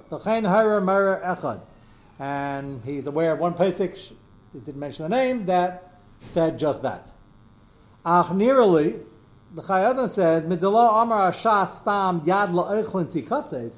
And 2.18 2.84
he's 2.84 3.06
aware 3.06 3.32
of 3.32 3.40
one 3.40 3.54
pesach, 3.54 3.96
he 3.96 4.60
didn't 4.60 4.78
mention 4.78 5.08
the 5.08 5.16
name, 5.16 5.46
that 5.46 6.00
said 6.20 6.58
just 6.58 6.82
that. 6.82 7.10
Ach 8.04 8.28
the 9.54 9.62
Chayyadon 9.62 10.08
says, 10.10 10.44
Midelo 10.44 11.02
Amar 11.02 11.30
Asha 11.30 11.68
Stam 11.68 12.20
Yad 12.22 12.50
La'echlin 12.50 13.06
Tikatzes. 13.06 13.72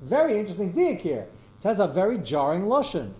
Very 0.00 0.38
interesting 0.38 0.72
diak 0.72 1.00
here. 1.00 1.28
It 1.54 1.60
says 1.60 1.78
a 1.78 1.86
very 1.86 2.18
jarring 2.18 2.66
lotion. 2.66 3.14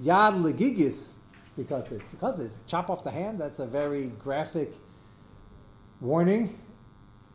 Yad 0.00 0.42
Legigis 0.42 1.14
Tikatzes. 1.58 2.56
Chop 2.66 2.88
off 2.88 3.04
the 3.04 3.10
hand. 3.10 3.40
That's 3.40 3.58
a 3.58 3.66
very 3.66 4.08
graphic 4.08 4.72
warning. 6.00 6.58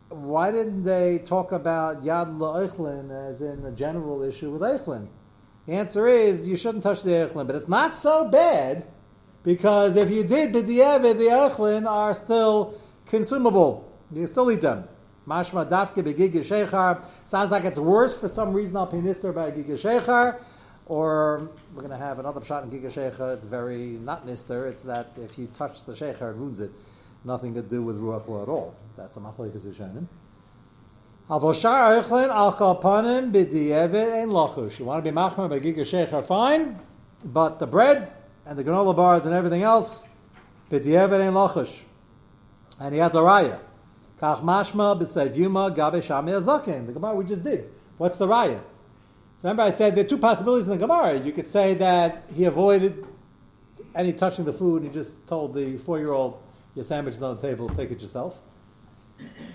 Why 0.09 0.51
didn't 0.51 0.83
they 0.83 1.19
talk 1.19 1.51
about 1.51 2.03
Yad 2.03 2.37
La'echlin 2.37 3.11
as 3.11 3.41
in 3.41 3.65
a 3.65 3.71
general 3.71 4.23
issue 4.23 4.51
with 4.51 4.61
Eichlin? 4.61 5.07
The 5.65 5.73
answer 5.73 6.07
is 6.07 6.47
you 6.47 6.55
shouldn't 6.55 6.83
touch 6.83 7.03
the 7.03 7.11
Eichlin, 7.11 7.45
but 7.45 7.55
it's 7.55 7.67
not 7.67 7.93
so 7.93 8.25
bad 8.25 8.85
because 9.43 9.95
if 9.97 10.09
you 10.09 10.23
did, 10.23 10.53
the 10.53 10.63
B'di'evid, 10.63 11.17
the 11.17 11.25
Eichlin 11.25 11.85
are 11.89 12.13
still 12.13 12.79
consumable. 13.05 13.86
You 14.11 14.27
still 14.27 14.51
eat 14.51 14.61
them. 14.61 14.87
Mashma 15.27 15.69
dafke. 15.69 17.05
Sounds 17.25 17.51
like 17.51 17.65
it's 17.65 17.79
worse 17.79 18.17
for 18.17 18.29
some 18.29 18.53
reason 18.53 18.77
al 18.77 18.87
pinister 18.87 19.33
by 19.33 19.51
shechar. 19.51 20.39
Or 20.85 21.49
we're 21.75 21.81
going 21.81 21.91
to 21.91 21.97
have 21.97 22.19
another 22.19 22.43
shot 22.45 22.63
in 22.63 22.71
shechar. 22.71 23.35
It's 23.35 23.45
very 23.45 23.87
not 23.87 24.25
nister. 24.25 24.69
It's 24.69 24.83
that 24.83 25.11
if 25.17 25.37
you 25.37 25.47
touch 25.47 25.83
the 25.83 25.91
shechar, 25.91 26.31
it 26.31 26.37
ruins 26.37 26.61
it. 26.61 26.71
Nothing 27.25 27.53
to 27.55 27.61
do 27.61 27.83
with 27.83 27.99
ruach 27.99 28.23
at 28.41 28.47
all. 28.47 28.73
That's 28.95 29.17
a 29.17 29.19
machlekes 29.19 29.65
rishonim. 29.65 30.07
Avoshar 31.29 32.01
eichlin 32.01 32.29
al 32.29 32.53
kalpanim 32.53 33.33
b'di'evet 33.33 34.21
ein 34.21 34.29
lachush. 34.29 34.79
You 34.79 34.85
want 34.85 35.03
to 35.03 35.11
be 35.11 35.13
machmer 35.13 35.49
by 35.49 35.59
shechar, 35.59 36.25
fine. 36.25 36.79
But 37.25 37.59
the 37.59 37.67
bread 37.67 38.13
and 38.45 38.57
the 38.57 38.63
granola 38.63 38.95
bars 38.95 39.25
and 39.25 39.35
everything 39.35 39.63
else, 39.63 40.05
b'di'evet 40.71 41.19
ein 41.19 41.33
lachush. 41.33 41.81
And 42.79 42.93
he 42.93 43.01
has 43.01 43.13
a 43.13 43.19
raya. 43.19 43.59
Kach 44.19 44.41
mashma 44.43 45.35
yuma 45.35 45.71
gabe 45.71 46.01
shami 46.03 46.31
azaken. 46.31 46.87
The 46.87 46.93
Gemara 46.93 47.15
we 47.15 47.25
just 47.25 47.43
did. 47.43 47.69
What's 47.97 48.17
the 48.17 48.27
raya? 48.27 48.59
So 49.37 49.43
remember 49.43 49.63
I 49.63 49.69
said 49.69 49.95
there 49.95 50.03
are 50.03 50.07
two 50.07 50.17
possibilities 50.17 50.67
in 50.67 50.77
the 50.77 50.85
Gemara. 50.85 51.19
You 51.19 51.31
could 51.31 51.47
say 51.47 51.75
that 51.75 52.23
he 52.33 52.45
avoided 52.45 53.05
any 53.95 54.13
touching 54.13 54.45
the 54.45 54.53
food. 54.53 54.83
He 54.83 54.89
just 54.89 55.27
told 55.27 55.53
the 55.53 55.77
four-year-old, 55.77 56.41
your 56.75 56.83
sandwich 56.83 57.15
is 57.15 57.23
on 57.23 57.35
the 57.35 57.41
table, 57.41 57.69
take 57.69 57.91
it 57.91 58.01
yourself. 58.01 58.39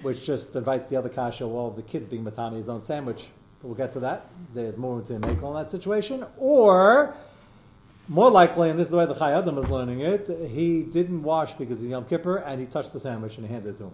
Which 0.02 0.24
just 0.24 0.54
invites 0.56 0.88
the 0.88 0.96
other 0.96 1.08
kasha, 1.08 1.46
well, 1.46 1.70
the 1.70 1.82
kid's 1.82 2.06
being 2.06 2.24
matami 2.24 2.56
his 2.56 2.68
own 2.68 2.80
sandwich. 2.80 3.28
But 3.60 3.68
we'll 3.68 3.76
get 3.76 3.92
to 3.92 4.00
that. 4.00 4.26
There's 4.54 4.76
more 4.76 5.00
to 5.00 5.18
make 5.20 5.42
on 5.42 5.54
that 5.54 5.70
situation. 5.70 6.24
Or, 6.36 7.14
more 8.08 8.30
likely, 8.30 8.70
and 8.70 8.78
this 8.78 8.88
is 8.88 8.90
the 8.90 8.96
way 8.96 9.06
the 9.06 9.14
Chayadim 9.14 9.62
is 9.62 9.70
learning 9.70 10.00
it, 10.00 10.28
he 10.50 10.82
didn't 10.82 11.22
wash 11.22 11.52
because 11.52 11.80
he's 11.80 11.90
Yom 11.90 12.04
Kippur 12.04 12.36
and 12.38 12.60
he 12.60 12.66
touched 12.66 12.92
the 12.92 13.00
sandwich 13.00 13.36
and 13.36 13.46
he 13.46 13.52
handed 13.52 13.76
it 13.76 13.78
to 13.78 13.84
him. 13.84 13.92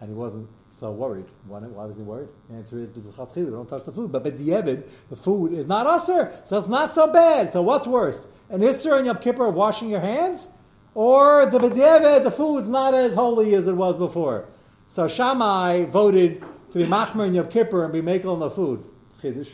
And 0.00 0.10
he 0.10 0.14
wasn't 0.14 0.48
so 0.72 0.90
worried. 0.90 1.24
Why, 1.46 1.60
why 1.60 1.84
was 1.86 1.96
he 1.96 2.02
worried? 2.02 2.28
The 2.50 2.56
answer 2.56 2.78
is 2.78 2.90
because 2.90 3.36
we 3.36 3.44
don't 3.44 3.68
touch 3.68 3.84
the 3.84 3.92
food. 3.92 4.12
But 4.12 4.24
B'di'evid, 4.24 4.86
the 5.08 5.16
food 5.16 5.52
is 5.52 5.66
not 5.66 5.86
usher, 5.86 6.38
so 6.44 6.58
it's 6.58 6.68
not 6.68 6.92
so 6.92 7.06
bad. 7.10 7.52
So 7.52 7.62
what's 7.62 7.86
worse? 7.86 8.28
An 8.50 8.60
Isser 8.60 8.96
and 8.96 9.06
Yom 9.06 9.18
Kippur 9.18 9.46
of 9.46 9.54
washing 9.54 9.88
your 9.88 10.00
hands? 10.00 10.48
Or 10.94 11.46
the 11.46 11.58
B'di'evid, 11.58 12.24
the 12.24 12.30
food's 12.30 12.68
not 12.68 12.94
as 12.94 13.14
holy 13.14 13.54
as 13.54 13.66
it 13.66 13.74
was 13.74 13.96
before. 13.96 14.48
So 14.86 15.08
Shammai 15.08 15.84
voted 15.84 16.44
to 16.72 16.78
be 16.78 16.84
Machmer 16.84 17.26
in 17.26 17.34
Yom 17.34 17.48
Kippur 17.48 17.84
and 17.84 17.92
be 17.92 18.02
Makel 18.02 18.32
on 18.32 18.40
the 18.40 18.50
food. 18.50 18.84
Chiddush. 19.22 19.50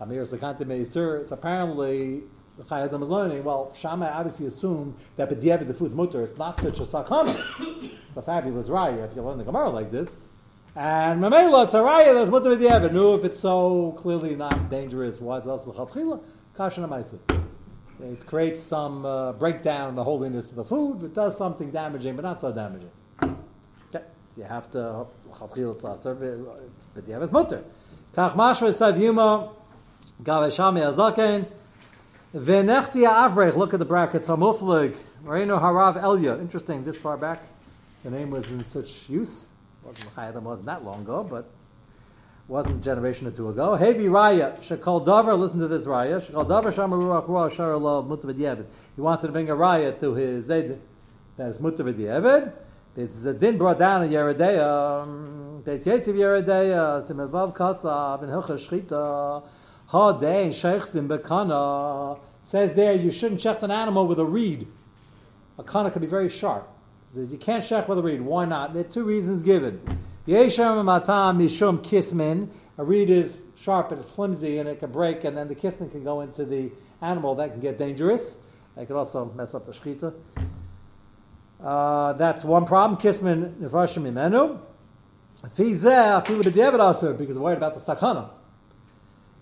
Chamir 0.00 0.22
Sakante 0.22 0.62
Meisur. 0.62 1.24
So 1.24 1.34
apparently, 1.34 2.22
is 2.58 2.92
learning, 2.92 3.44
well, 3.44 3.72
Shammai 3.78 4.10
obviously 4.10 4.46
assumed 4.46 4.96
that 5.16 5.28
B'di'evid, 5.30 5.66
the 5.66 5.74
food's 5.74 5.94
mutter. 5.94 6.22
It's 6.22 6.36
not 6.38 6.60
such 6.60 6.78
a 6.80 6.82
sakana. 6.82 7.38
It's 7.60 7.94
a 8.16 8.22
fabulous 8.22 8.68
raya 8.68 9.08
if 9.08 9.14
you 9.14 9.22
learn 9.22 9.38
the 9.38 9.44
Gemara 9.44 9.70
like 9.70 9.90
this. 9.90 10.16
And 10.74 11.20
Mamela, 11.20 11.64
it's 11.64 11.74
a 11.74 11.78
raya 11.78 12.14
that's 12.14 12.30
mutter 12.30 12.50
B'di'evid. 12.50 12.92
No, 12.92 13.14
if 13.14 13.24
it's 13.24 13.38
so 13.38 13.92
clearly 13.98 14.34
not 14.34 14.70
dangerous, 14.70 15.20
why 15.20 15.38
is 15.38 15.46
it 15.46 15.50
also 15.50 15.72
the 15.72 16.20
kasha. 16.54 17.18
It 18.00 18.26
creates 18.26 18.62
some 18.62 19.04
uh, 19.04 19.32
breakdown 19.32 19.90
in 19.90 19.94
the 19.94 20.04
holiness 20.04 20.50
of 20.50 20.56
the 20.56 20.64
food. 20.64 21.02
It 21.02 21.14
does 21.14 21.36
something 21.36 21.70
damaging, 21.70 22.14
but 22.14 22.22
not 22.22 22.40
so 22.40 22.52
damaging. 22.52 22.90
So 23.90 24.00
you 24.36 24.44
have 24.44 24.70
to 24.72 25.06
tzaser, 25.30 26.46
but 26.94 27.06
you 27.06 27.12
have 27.12 27.22
his 27.22 27.32
mutter. 27.32 27.64
Kach 28.14 28.34
mashva 28.34 28.72
sav 28.72 28.98
yuma 28.98 29.50
gaveshami 30.22 30.82
azaken 30.92 31.46
v'nechti 32.34 33.06
avrech. 33.06 33.56
Look 33.56 33.72
at 33.74 33.78
the 33.78 33.84
brackets. 33.84 34.28
Hamuflig 34.28 34.96
Reino 35.22 35.58
harav 35.58 36.00
Elya. 36.00 36.40
Interesting. 36.40 36.84
This 36.84 36.96
far 36.96 37.16
back, 37.16 37.42
the 38.04 38.10
name 38.10 38.30
was 38.30 38.50
in 38.50 38.62
such 38.62 39.08
use. 39.08 39.48
Chayadim 40.16 40.42
wasn't 40.42 40.66
that 40.66 40.84
long 40.84 41.00
ago, 41.00 41.24
but 41.24 41.48
wasn't 42.46 42.76
a 42.76 42.82
generation 42.82 43.26
or 43.26 43.30
two 43.30 43.48
ago. 43.48 43.76
Hevi 43.78 44.06
Raya, 44.06 44.58
Shekal 44.58 45.04
Davar, 45.06 45.38
listen 45.38 45.60
to 45.60 45.68
this 45.68 45.84
Raya. 45.84 46.20
Shekal 46.20 46.46
Davar 46.46 46.74
Shama 46.74 46.96
Ruach 46.96 47.26
Ruach 47.26 47.54
Shara 47.54 47.80
Lo 47.80 48.02
Mutter 48.02 48.28
B'Diavad. 48.28 48.64
He 48.96 49.00
wanted 49.02 49.26
to 49.26 49.32
bring 49.32 49.50
a 49.50 49.54
Raya 49.54 49.98
to 50.00 50.14
his 50.14 50.46
Zed, 50.46 50.80
that 51.36 51.50
is 51.50 51.60
Mutter 51.60 51.84
B'Diavad. 51.84 52.52
This 52.94 53.10
is 53.10 53.26
a 53.26 53.34
din 53.34 53.58
brought 53.58 53.78
down 53.78 54.02
in 54.02 54.10
Yeredeya. 54.10 55.62
Beis 55.62 55.86
Yosef 55.86 56.16
Yeredeya, 56.16 57.02
Simevav 57.02 57.54
Kasav, 57.54 58.22
and 58.22 58.32
Hilcha 58.32 58.58
Shchita, 58.58 59.42
Ha 59.88 60.12
Dein 60.12 60.50
Shechtim 60.50 61.08
Bekana. 61.08 62.18
Says 62.42 62.74
there, 62.74 62.94
you 62.94 63.10
shouldn't 63.10 63.40
check 63.40 63.62
an 63.62 63.70
animal 63.70 64.06
with 64.06 64.18
a 64.18 64.24
reed. 64.24 64.66
A 65.58 65.62
kana 65.62 65.90
can 65.90 66.00
be 66.00 66.06
very 66.06 66.28
sharp. 66.28 66.68
Says 67.14 67.32
you 67.32 67.38
can't 67.38 67.64
check 67.64 67.88
with 67.88 67.98
a 67.98 68.02
reed. 68.02 68.20
Why 68.20 68.44
not? 68.44 68.74
There 68.74 68.80
are 68.80 68.88
two 68.88 69.02
reasons 69.02 69.42
given. 69.42 69.80
Yeshem 70.26 70.84
matam 70.84 71.38
mishum 71.38 71.78
kismin. 71.82 72.48
A 72.76 72.84
reed 72.84 73.08
is 73.08 73.42
sharp 73.56 73.90
and 73.90 74.00
it's 74.00 74.10
flimsy 74.10 74.58
and 74.58 74.68
it 74.68 74.78
can 74.78 74.92
break, 74.92 75.24
and 75.24 75.36
then 75.36 75.48
the 75.48 75.54
kismin 75.54 75.90
can 75.90 76.04
go 76.04 76.20
into 76.20 76.44
the 76.44 76.70
animal. 77.00 77.34
That 77.34 77.52
can 77.52 77.60
get 77.60 77.78
dangerous. 77.78 78.38
It 78.76 78.86
can 78.86 78.96
also 78.96 79.24
mess 79.34 79.54
up 79.54 79.66
the 79.66 79.72
shechita. 79.72 80.14
Uh, 81.62 82.12
that's 82.12 82.44
one 82.44 82.66
problem. 82.66 83.00
Kismin 83.00 83.54
nefashim 83.54 84.02
imenu. 84.02 84.60
Fizeh 85.56 86.22
afilu 86.22 86.42
b'diavad 86.42 86.78
also 86.78 87.14
because 87.14 87.38
we're 87.38 87.44
worried 87.44 87.56
about 87.56 87.74
the 87.74 87.80
sakana. 87.80 88.28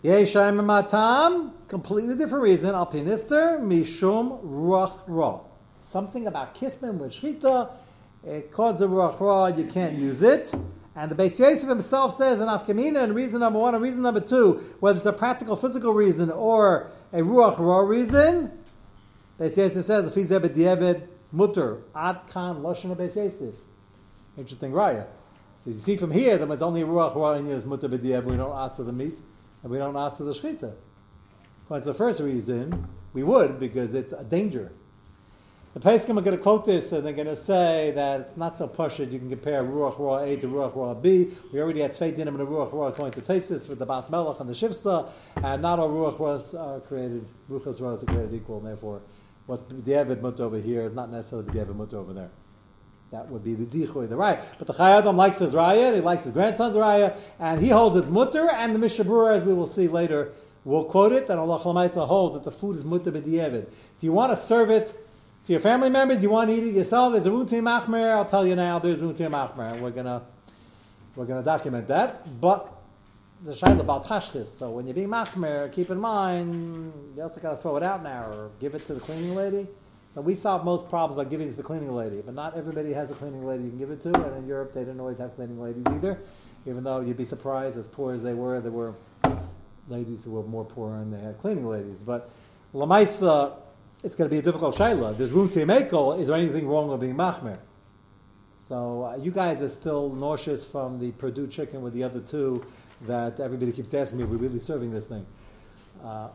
Yeshem 0.06 0.64
matam. 0.64 1.52
Completely 1.66 2.14
different 2.14 2.44
reason. 2.44 2.70
Alpinister 2.70 3.58
mishum 3.58 4.40
ruach 4.44 5.00
ra. 5.08 5.40
Something 5.80 6.28
about 6.28 6.54
kismin 6.54 6.98
with 6.98 7.12
shechita. 7.12 7.70
It 8.24 8.52
caused 8.52 8.78
the 8.78 8.88
ruach 8.88 9.18
ra. 9.18 9.46
You 9.46 9.64
can't 9.64 9.98
use 9.98 10.22
it. 10.22 10.54
And 10.94 11.10
the 11.10 11.14
Beis 11.14 11.38
Yosef 11.38 11.68
himself 11.68 12.16
says 12.16 12.40
in 12.40 12.46
Afkamina, 12.46 13.02
and 13.02 13.14
reason 13.14 13.40
number 13.40 13.58
one 13.58 13.74
and 13.74 13.82
reason 13.82 14.02
number 14.02 14.20
two, 14.20 14.62
whether 14.80 14.96
it's 14.96 15.06
a 15.06 15.12
practical 15.12 15.54
physical 15.54 15.92
reason 15.92 16.30
or 16.30 16.90
a 17.12 17.18
ruach 17.18 17.58
ra 17.58 17.80
reason, 17.80 18.52
Beis 19.38 19.56
Yosef 19.56 19.84
says, 19.84 20.06
"If 20.06 20.14
he's 20.14 20.30
b'diavad 20.30 21.02
mutter 21.32 21.82
ad 21.94 22.20
kan 22.28 22.62
lashon 22.62 22.96
Beis 22.96 23.16
Yosef." 23.16 23.56
Interesting 24.38 24.70
raya. 24.72 25.06
So 25.58 25.70
you 25.70 25.74
see 25.74 25.96
from 25.96 26.12
here 26.12 26.38
that 26.38 26.48
it's 26.50 26.62
only 26.62 26.82
ruach 26.82 27.14
ra 27.16 27.32
in 27.32 27.48
is 27.48 27.66
mutter 27.66 27.88
b'diavad. 27.88 28.24
We 28.24 28.36
don't 28.36 28.56
ask 28.56 28.76
the 28.76 28.92
meat, 28.92 29.18
and 29.66 29.72
we 29.72 29.78
don't 29.78 29.96
ask 29.96 30.18
the 30.18 30.24
shechita. 30.26 30.74
But 31.68 31.82
the 31.82 31.92
first 31.92 32.20
reason 32.20 32.86
we 33.12 33.24
would 33.24 33.58
because 33.58 33.94
it's 33.94 34.12
a 34.12 34.22
danger. 34.22 34.70
The 35.74 35.80
Pesachim 35.80 36.16
are 36.16 36.20
going 36.20 36.36
to 36.36 36.42
quote 36.42 36.64
this 36.64 36.92
and 36.92 37.04
they're 37.04 37.12
going 37.12 37.26
to 37.26 37.34
say 37.34 37.90
that 37.96 38.20
it's 38.20 38.36
not 38.36 38.56
so 38.56 38.68
pushit. 38.68 39.10
You 39.10 39.18
can 39.18 39.28
compare 39.28 39.64
Ruach 39.64 39.98
Ra 39.98 40.18
A 40.18 40.36
to 40.36 40.46
Ruach 40.46 40.76
Ra 40.76 40.94
B. 40.94 41.32
We 41.52 41.60
already 41.60 41.80
had 41.80 41.90
Tzvei 41.90 42.16
Dinim 42.16 42.28
and 42.28 42.46
Ruach 42.46 42.72
Ra 42.72 42.86
according 42.86 43.20
to 43.20 43.26
Tesis 43.26 43.68
with 43.68 43.80
the 43.80 43.86
Bas 43.86 44.08
Melech 44.08 44.38
and 44.38 44.48
the 44.48 44.54
Shifsa, 44.54 45.10
and 45.42 45.60
not 45.60 45.80
all 45.80 45.90
Ruach 45.90 46.20
Ra's 46.20 46.54
are 46.54 46.78
created, 46.78 47.26
Ruachas 47.50 47.80
Ra's 47.80 48.04
are 48.04 48.06
created 48.06 48.34
equal, 48.34 48.58
and 48.58 48.68
therefore 48.68 49.00
what's 49.46 49.64
B'diavad 49.64 50.20
Mut 50.20 50.38
over 50.38 50.58
here 50.58 50.82
is 50.82 50.94
not 50.94 51.10
necessarily 51.10 51.48
B'diavad 51.48 51.74
Mut 51.74 51.92
over 51.92 52.12
there. 52.12 52.30
That 53.16 53.30
would 53.30 53.42
be 53.42 53.54
the 53.54 53.64
Dichoy, 53.64 54.08
the 54.08 54.14
Raya. 54.14 54.42
But 54.58 54.66
the 54.66 54.74
Chayadam 54.74 55.16
likes 55.16 55.38
his 55.38 55.52
Raya, 55.52 55.94
he 55.94 56.02
likes 56.02 56.24
his 56.24 56.32
grandson's 56.32 56.76
Raya, 56.76 57.16
and 57.38 57.62
he 57.62 57.70
holds 57.70 57.96
it's 57.96 58.10
Mutter, 58.10 58.50
and 58.50 58.74
the 58.74 58.78
Mishabura, 58.78 59.34
as 59.34 59.42
we 59.42 59.54
will 59.54 59.66
see 59.66 59.88
later, 59.88 60.32
will 60.64 60.84
quote 60.84 61.12
it, 61.12 61.30
and 61.30 61.40
Allah 61.40 61.58
Chalamaisa 61.58 62.06
holds 62.06 62.34
that 62.34 62.44
the 62.44 62.50
food 62.50 62.76
is 62.76 62.84
Mutter 62.84 63.10
B'diavad. 63.10 63.64
Do 63.98 64.06
you 64.06 64.12
want 64.12 64.32
to 64.32 64.36
serve 64.36 64.70
it 64.70 64.94
to 65.46 65.52
your 65.52 65.60
family 65.60 65.88
members, 65.88 66.22
you 66.22 66.28
want 66.28 66.50
to 66.50 66.56
eat 66.56 66.64
it 66.64 66.74
yourself. 66.74 67.12
There's 67.12 67.24
a 67.24 67.30
routine 67.30 67.62
machmer. 67.62 68.16
I'll 68.16 68.26
tell 68.26 68.46
you 68.46 68.56
now. 68.56 68.80
There's 68.80 68.98
routine 68.98 69.30
machmer, 69.30 69.72
and 69.72 69.80
we're 69.80 69.92
gonna 69.92 70.22
we're 71.14 71.24
gonna 71.24 71.42
document 71.42 71.86
that. 71.86 72.40
But 72.40 72.70
the 73.44 73.52
shayla 73.52 73.80
about 73.80 74.04
tashkis. 74.06 74.48
So 74.48 74.70
when 74.70 74.86
you're 74.86 74.94
being 74.94 75.08
machmer, 75.08 75.72
keep 75.72 75.90
in 75.90 76.00
mind 76.00 76.92
you 77.16 77.22
also 77.22 77.40
got 77.40 77.52
to 77.52 77.56
throw 77.58 77.76
it 77.76 77.84
out 77.84 78.02
now 78.02 78.24
or 78.24 78.50
give 78.60 78.74
it 78.74 78.84
to 78.88 78.94
the 78.94 79.00
cleaning 79.00 79.36
lady. 79.36 79.68
So 80.16 80.22
we 80.22 80.34
solve 80.34 80.64
most 80.64 80.88
problems 80.88 81.22
by 81.22 81.28
giving 81.28 81.48
it 81.48 81.50
to 81.50 81.56
the 81.58 81.62
cleaning 81.62 81.94
lady, 81.94 82.22
but 82.24 82.34
not 82.34 82.56
everybody 82.56 82.94
has 82.94 83.10
a 83.10 83.14
cleaning 83.14 83.46
lady 83.46 83.64
you 83.64 83.68
can 83.68 83.78
give 83.78 83.90
it 83.90 84.00
to. 84.00 84.14
And 84.14 84.38
in 84.38 84.46
Europe, 84.46 84.72
they 84.72 84.80
didn't 84.80 84.98
always 84.98 85.18
have 85.18 85.36
cleaning 85.36 85.60
ladies 85.60 85.84
either. 85.90 86.18
Even 86.64 86.84
though 86.84 87.00
you'd 87.00 87.18
be 87.18 87.26
surprised, 87.26 87.76
as 87.76 87.86
poor 87.86 88.14
as 88.14 88.22
they 88.22 88.32
were, 88.32 88.58
there 88.62 88.72
were 88.72 88.94
ladies 89.88 90.24
who 90.24 90.30
were 90.30 90.42
more 90.42 90.64
poor 90.64 90.96
and 90.96 91.12
they 91.12 91.20
had 91.20 91.38
cleaning 91.38 91.68
ladies. 91.68 91.98
But 91.98 92.30
lamaisa 92.74 93.56
it's 94.02 94.14
going 94.14 94.30
to 94.30 94.32
be 94.32 94.38
a 94.38 94.42
difficult 94.42 94.74
shayla. 94.74 95.18
There's 95.18 95.32
room 95.32 95.50
to 95.50 95.66
makel. 95.66 96.18
Is 96.18 96.28
there 96.28 96.36
anything 96.38 96.66
wrong 96.66 96.88
with 96.88 97.00
being 97.00 97.14
machmer? 97.14 97.58
So 98.68 99.04
uh, 99.04 99.16
you 99.16 99.30
guys 99.30 99.60
are 99.60 99.68
still 99.68 100.08
nauseous 100.08 100.64
from 100.64 100.98
the 100.98 101.12
Perdue 101.12 101.46
chicken 101.46 101.82
with 101.82 101.92
the 101.92 102.04
other 102.04 102.20
two 102.20 102.64
that 103.02 103.38
everybody 103.38 103.70
keeps 103.70 103.92
asking 103.92 104.16
me, 104.16 104.24
are 104.24 104.28
we 104.28 104.38
really 104.38 104.60
serving 104.60 104.92
this 104.92 105.04
thing? 105.04 105.26
Uh, 106.02 106.28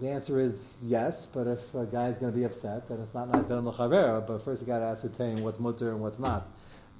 the 0.00 0.08
answer 0.08 0.40
is 0.40 0.78
yes, 0.82 1.26
but 1.26 1.46
if 1.46 1.74
a 1.74 1.84
guy 1.86 2.08
is 2.08 2.18
going 2.18 2.32
to 2.32 2.38
be 2.38 2.44
upset, 2.44 2.88
then 2.88 3.00
it's 3.00 3.14
not 3.14 3.32
nice 3.32 3.46
to 3.46 3.60
l'chavera, 3.60 4.26
but 4.26 4.42
first 4.42 4.62
you 4.62 4.66
got 4.66 4.78
to 4.78 4.84
ascertain 4.84 5.42
what's 5.42 5.58
mutter 5.58 5.90
and 5.90 6.00
what's 6.00 6.18
not. 6.18 6.48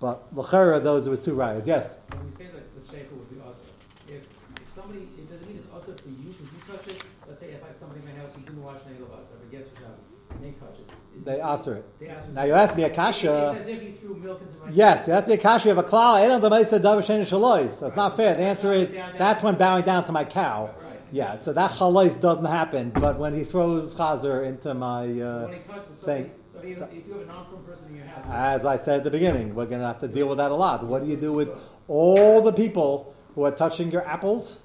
But 0.01 0.23
l'chera, 0.35 0.83
those 0.83 1.07
it 1.07 1.11
was 1.11 1.21
two 1.21 1.35
rayas. 1.35 1.67
Yes? 1.67 1.97
When 2.13 2.27
we 2.27 2.33
say 2.33 2.47
that 2.47 2.75
the 2.75 2.85
sheikh 2.85 3.11
would 3.13 3.31
be 3.31 3.41
also, 3.45 3.67
if, 4.09 4.27
if 4.57 4.71
somebody, 4.71 5.09
it 5.19 5.31
doesn't 5.31 5.47
mean 5.49 5.59
it's 5.59 5.73
also 5.73 5.95
for 5.95 6.09
you, 6.09 6.31
if 6.31 6.41
you 6.41 6.49
touch 6.67 6.87
it, 6.87 7.03
let's 7.29 7.41
say 7.41 7.49
if 7.51 7.63
I 7.63 7.69
have 7.69 7.77
somebody 7.77 8.01
in 8.01 8.07
my 8.07 8.21
house 8.21 8.35
who 8.35 8.41
didn't 8.43 8.63
wash 8.63 8.79
any 8.89 8.97
of 9.03 9.13
us, 9.13 9.29
or 9.31 9.47
a 9.47 9.51
guest 9.51 9.71
who's 9.75 9.87
house, 9.87 10.03
and 10.31 10.45
they 10.45 10.51
touch 10.59 10.79
it. 10.79 10.91
is 11.17 11.25
They 11.25 11.41
answer 11.41 11.77
it. 11.77 12.01
They 12.01 12.33
Now 12.33 12.45
you 12.45 12.53
ask 12.53 12.77
me 12.77 12.85
a 12.85 12.91
kasha. 12.91 13.53
It's 13.53 13.63
as 13.63 13.69
if 13.69 13.83
you 13.83 13.93
threw 13.93 14.17
milk 14.17 14.41
into 14.41 14.59
my 14.59 14.71
Yes, 14.71 15.09
you 15.09 15.15
ask 15.15 15.27
me 15.27 15.35
a 15.35 15.39
kasha 15.39 15.71
of 15.71 15.79
a 15.79 15.83
klal. 15.83 16.15
I 16.15 16.27
don't 16.27 16.43
know 16.43 16.49
davar 16.49 16.63
shaloi. 16.65 17.73
So 17.73 17.87
it's 17.87 17.97
not 17.97 18.17
fair. 18.17 18.35
The 18.35 18.43
answer 18.43 18.73
is 18.73 18.91
that's 18.91 19.43
when 19.43 19.55
bowing 19.57 19.85
down 19.85 20.05
to 20.05 20.13
my 20.13 20.25
cow. 20.25 20.71
Right. 20.83 20.98
Yeah, 21.11 21.39
so 21.39 21.53
that 21.53 21.71
chalais 21.73 22.21
doesn't 22.21 22.45
happen. 22.45 22.91
But 22.91 23.19
when 23.19 23.35
he 23.35 23.45
throws 23.45 23.95
chazer 23.95 24.47
into 24.47 24.75
my 24.75 25.07
So 25.07 25.25
uh, 25.25 25.47
when 25.47 25.53
he 25.55 25.61
touched, 25.61 25.95
so, 25.95 26.07
thing. 26.07 26.31
so 26.49 26.59
if, 26.61 26.81
if 26.93 27.07
you 27.07 27.13
have 27.15 27.23
a 27.23 27.27
non-from 27.27 27.63
person 27.65 27.89
in 27.89 27.97
your 27.97 28.07
house, 28.07 28.25
As 28.29 28.65
I 28.65 28.77
said 28.77 28.99
at 28.99 29.05
the 29.05 29.11
beginning, 29.11 29.55
we're 29.55 29.67
going 29.67 29.81
to 29.81 29.87
have 29.87 30.01
to 30.01 30.09
deal 30.09 30.29
with 30.29 30.39
that 30.39 30.51
a 30.51 30.55
lot. 30.55 30.85
What 30.85 31.03
do 31.03 31.09
you 31.09 31.17
do 31.17 31.33
with 31.33 31.51
all 31.87 32.43
the 32.43 32.53
people 32.53 33.15
who 33.35 33.45
are 33.45 33.51
touching 33.51 33.91
your 33.91 34.07
apples? 34.07 34.59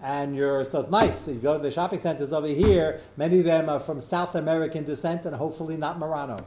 And 0.00 0.36
you're 0.36 0.62
so 0.62 0.78
it's 0.78 0.90
nice. 0.90 1.26
You 1.26 1.34
go 1.34 1.56
to 1.56 1.62
the 1.62 1.72
shopping 1.72 1.98
centers 1.98 2.32
over 2.32 2.46
here. 2.46 3.00
Many 3.16 3.40
of 3.40 3.44
them 3.46 3.68
are 3.68 3.80
from 3.80 4.00
South 4.00 4.36
American 4.36 4.84
descent, 4.84 5.24
and 5.26 5.34
hopefully 5.34 5.76
not 5.76 5.98
Marrano, 5.98 6.44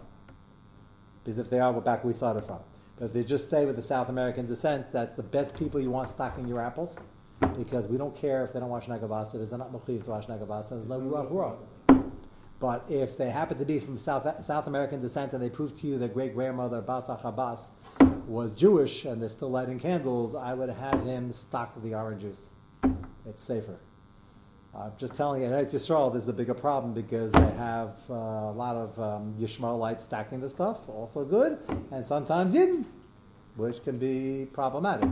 because 1.22 1.38
if 1.38 1.50
they 1.50 1.60
are, 1.60 1.70
we're 1.74 1.82
back 1.82 2.06
where 2.06 2.14
we 2.14 2.18
started 2.18 2.46
from. 2.46 2.60
But 2.98 3.08
if 3.08 3.14
they 3.14 3.24
just 3.26 3.46
stay 3.48 3.66
with 3.66 3.76
the 3.76 3.82
South 3.82 4.08
American 4.08 4.46
descent, 4.46 4.94
that's 4.94 5.16
the 5.16 5.24
best 5.24 5.54
people 5.54 5.82
you 5.82 5.92
want 5.92 6.10
stocking 6.10 6.48
your 6.48 6.62
apples, 6.62 6.96
because 7.58 7.88
we 7.88 7.98
don't 7.98 8.16
care 8.16 8.44
if 8.44 8.54
they 8.54 8.60
don't 8.60 8.70
wash 8.70 8.86
nagavasa. 8.86 9.42
If 9.42 9.50
they're 9.50 9.60
not 9.60 9.72
mechiv 9.72 10.04
to 10.06 10.10
wash 10.10 10.28
nagavasa, 10.28 10.70
there's 10.70 10.88
no 10.88 11.00
ruach. 11.00 11.58
But 12.60 12.86
if 12.90 13.18
they 13.18 13.32
happen 13.32 13.58
to 13.58 13.66
be 13.66 13.80
from 13.80 13.98
South, 13.98 14.44
South 14.44 14.68
American 14.68 15.02
descent 15.02 15.34
and 15.34 15.42
they 15.42 15.50
prove 15.50 15.80
to 15.82 15.88
you 15.88 15.98
their 15.98 16.08
great 16.08 16.36
grandmother 16.36 16.82
Basa 16.82 17.20
Habas 17.20 17.72
was 18.28 18.54
Jewish 18.54 19.04
and 19.04 19.20
they're 19.22 19.30
still 19.30 19.50
lighting 19.50 19.80
candles, 19.80 20.36
I 20.36 20.54
would 20.54 20.70
have 20.70 21.04
him 21.04 21.32
stock 21.32 21.74
the 21.82 21.96
orange 21.96 22.22
juice. 22.22 22.50
It's 23.26 23.44
safer. 23.44 23.80
I'm 24.74 24.94
just 24.98 25.16
telling 25.16 25.42
you, 25.42 25.48
in 25.48 25.54
Eretz 25.54 25.74
Yisrael, 25.74 26.12
there's 26.12 26.30
a 26.30 26.34
bigger 26.34 26.54
problem 26.54 26.94
because 26.94 27.32
they 27.34 27.52
have 27.58 27.98
uh, 28.10 28.14
a 28.14 28.56
lot 28.56 28.78
of 28.78 28.98
um, 29.00 29.36
Yishmaelites 29.38 30.02
stacking 30.02 30.40
the 30.40 30.50
stuff, 30.50 30.88
also 30.88 31.26
good, 31.26 31.58
and 31.92 32.06
sometimes 32.06 32.54
Yidden, 32.54 32.86
which 33.58 33.84
can 33.84 33.98
be 33.98 34.48
problematic. 34.54 35.10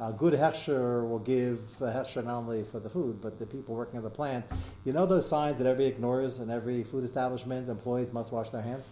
A 0.00 0.12
good 0.12 0.34
hechsher 0.34 1.08
will 1.08 1.20
give 1.20 1.60
a 1.80 1.84
hechsher 1.84 2.24
not 2.24 2.38
only 2.38 2.64
for 2.64 2.80
the 2.80 2.90
food, 2.90 3.20
but 3.20 3.38
the 3.38 3.46
people 3.46 3.76
working 3.76 3.96
on 3.96 4.02
the 4.02 4.10
plant. 4.10 4.44
You 4.84 4.92
know 4.92 5.06
those 5.06 5.28
signs 5.28 5.58
that 5.58 5.68
everybody 5.68 5.86
ignores 5.86 6.40
in 6.40 6.50
every 6.50 6.82
food 6.82 7.04
establishment? 7.04 7.68
Employees 7.68 8.12
must 8.12 8.32
wash 8.32 8.50
their 8.50 8.62
hands. 8.62 8.88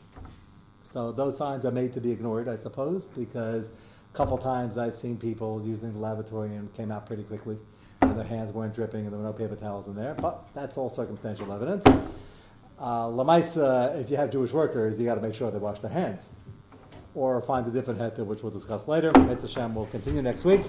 So 0.84 1.10
those 1.10 1.36
signs 1.36 1.66
are 1.66 1.72
made 1.72 1.92
to 1.94 2.00
be 2.00 2.12
ignored, 2.12 2.48
I 2.48 2.54
suppose, 2.54 3.08
because 3.16 3.70
a 3.70 4.16
couple 4.16 4.38
times 4.38 4.78
I've 4.78 4.94
seen 4.94 5.16
people 5.16 5.60
using 5.64 5.92
the 5.92 5.98
lavatory 5.98 6.54
and 6.54 6.72
came 6.72 6.92
out 6.92 7.06
pretty 7.06 7.24
quickly, 7.24 7.58
and 8.02 8.16
their 8.16 8.24
hands 8.24 8.52
weren't 8.52 8.74
dripping, 8.74 9.00
and 9.00 9.10
there 9.10 9.18
were 9.18 9.26
no 9.26 9.32
paper 9.32 9.56
towels 9.56 9.88
in 9.88 9.96
there. 9.96 10.14
But 10.14 10.46
that's 10.54 10.76
all 10.76 10.88
circumstantial 10.88 11.52
evidence. 11.52 11.84
Uh, 12.78 13.06
Lamaisa, 13.06 14.00
if 14.00 14.08
you 14.08 14.16
have 14.18 14.30
Jewish 14.30 14.52
workers, 14.52 15.00
you 15.00 15.06
got 15.06 15.16
to 15.16 15.20
make 15.20 15.34
sure 15.34 15.50
they 15.50 15.58
wash 15.58 15.80
their 15.80 15.90
hands 15.90 16.32
or 17.14 17.40
find 17.42 17.66
a 17.66 17.70
different 17.70 18.01
heter, 18.01 18.25
which 18.25 18.42
we'll 18.42 18.53
discuss 18.53 18.88
later. 18.88 19.12
Mitzvah 19.27 19.48
Hashem 19.48 19.75
will 19.75 19.87
continue 19.87 20.22
next 20.22 20.44
week. 20.44 20.62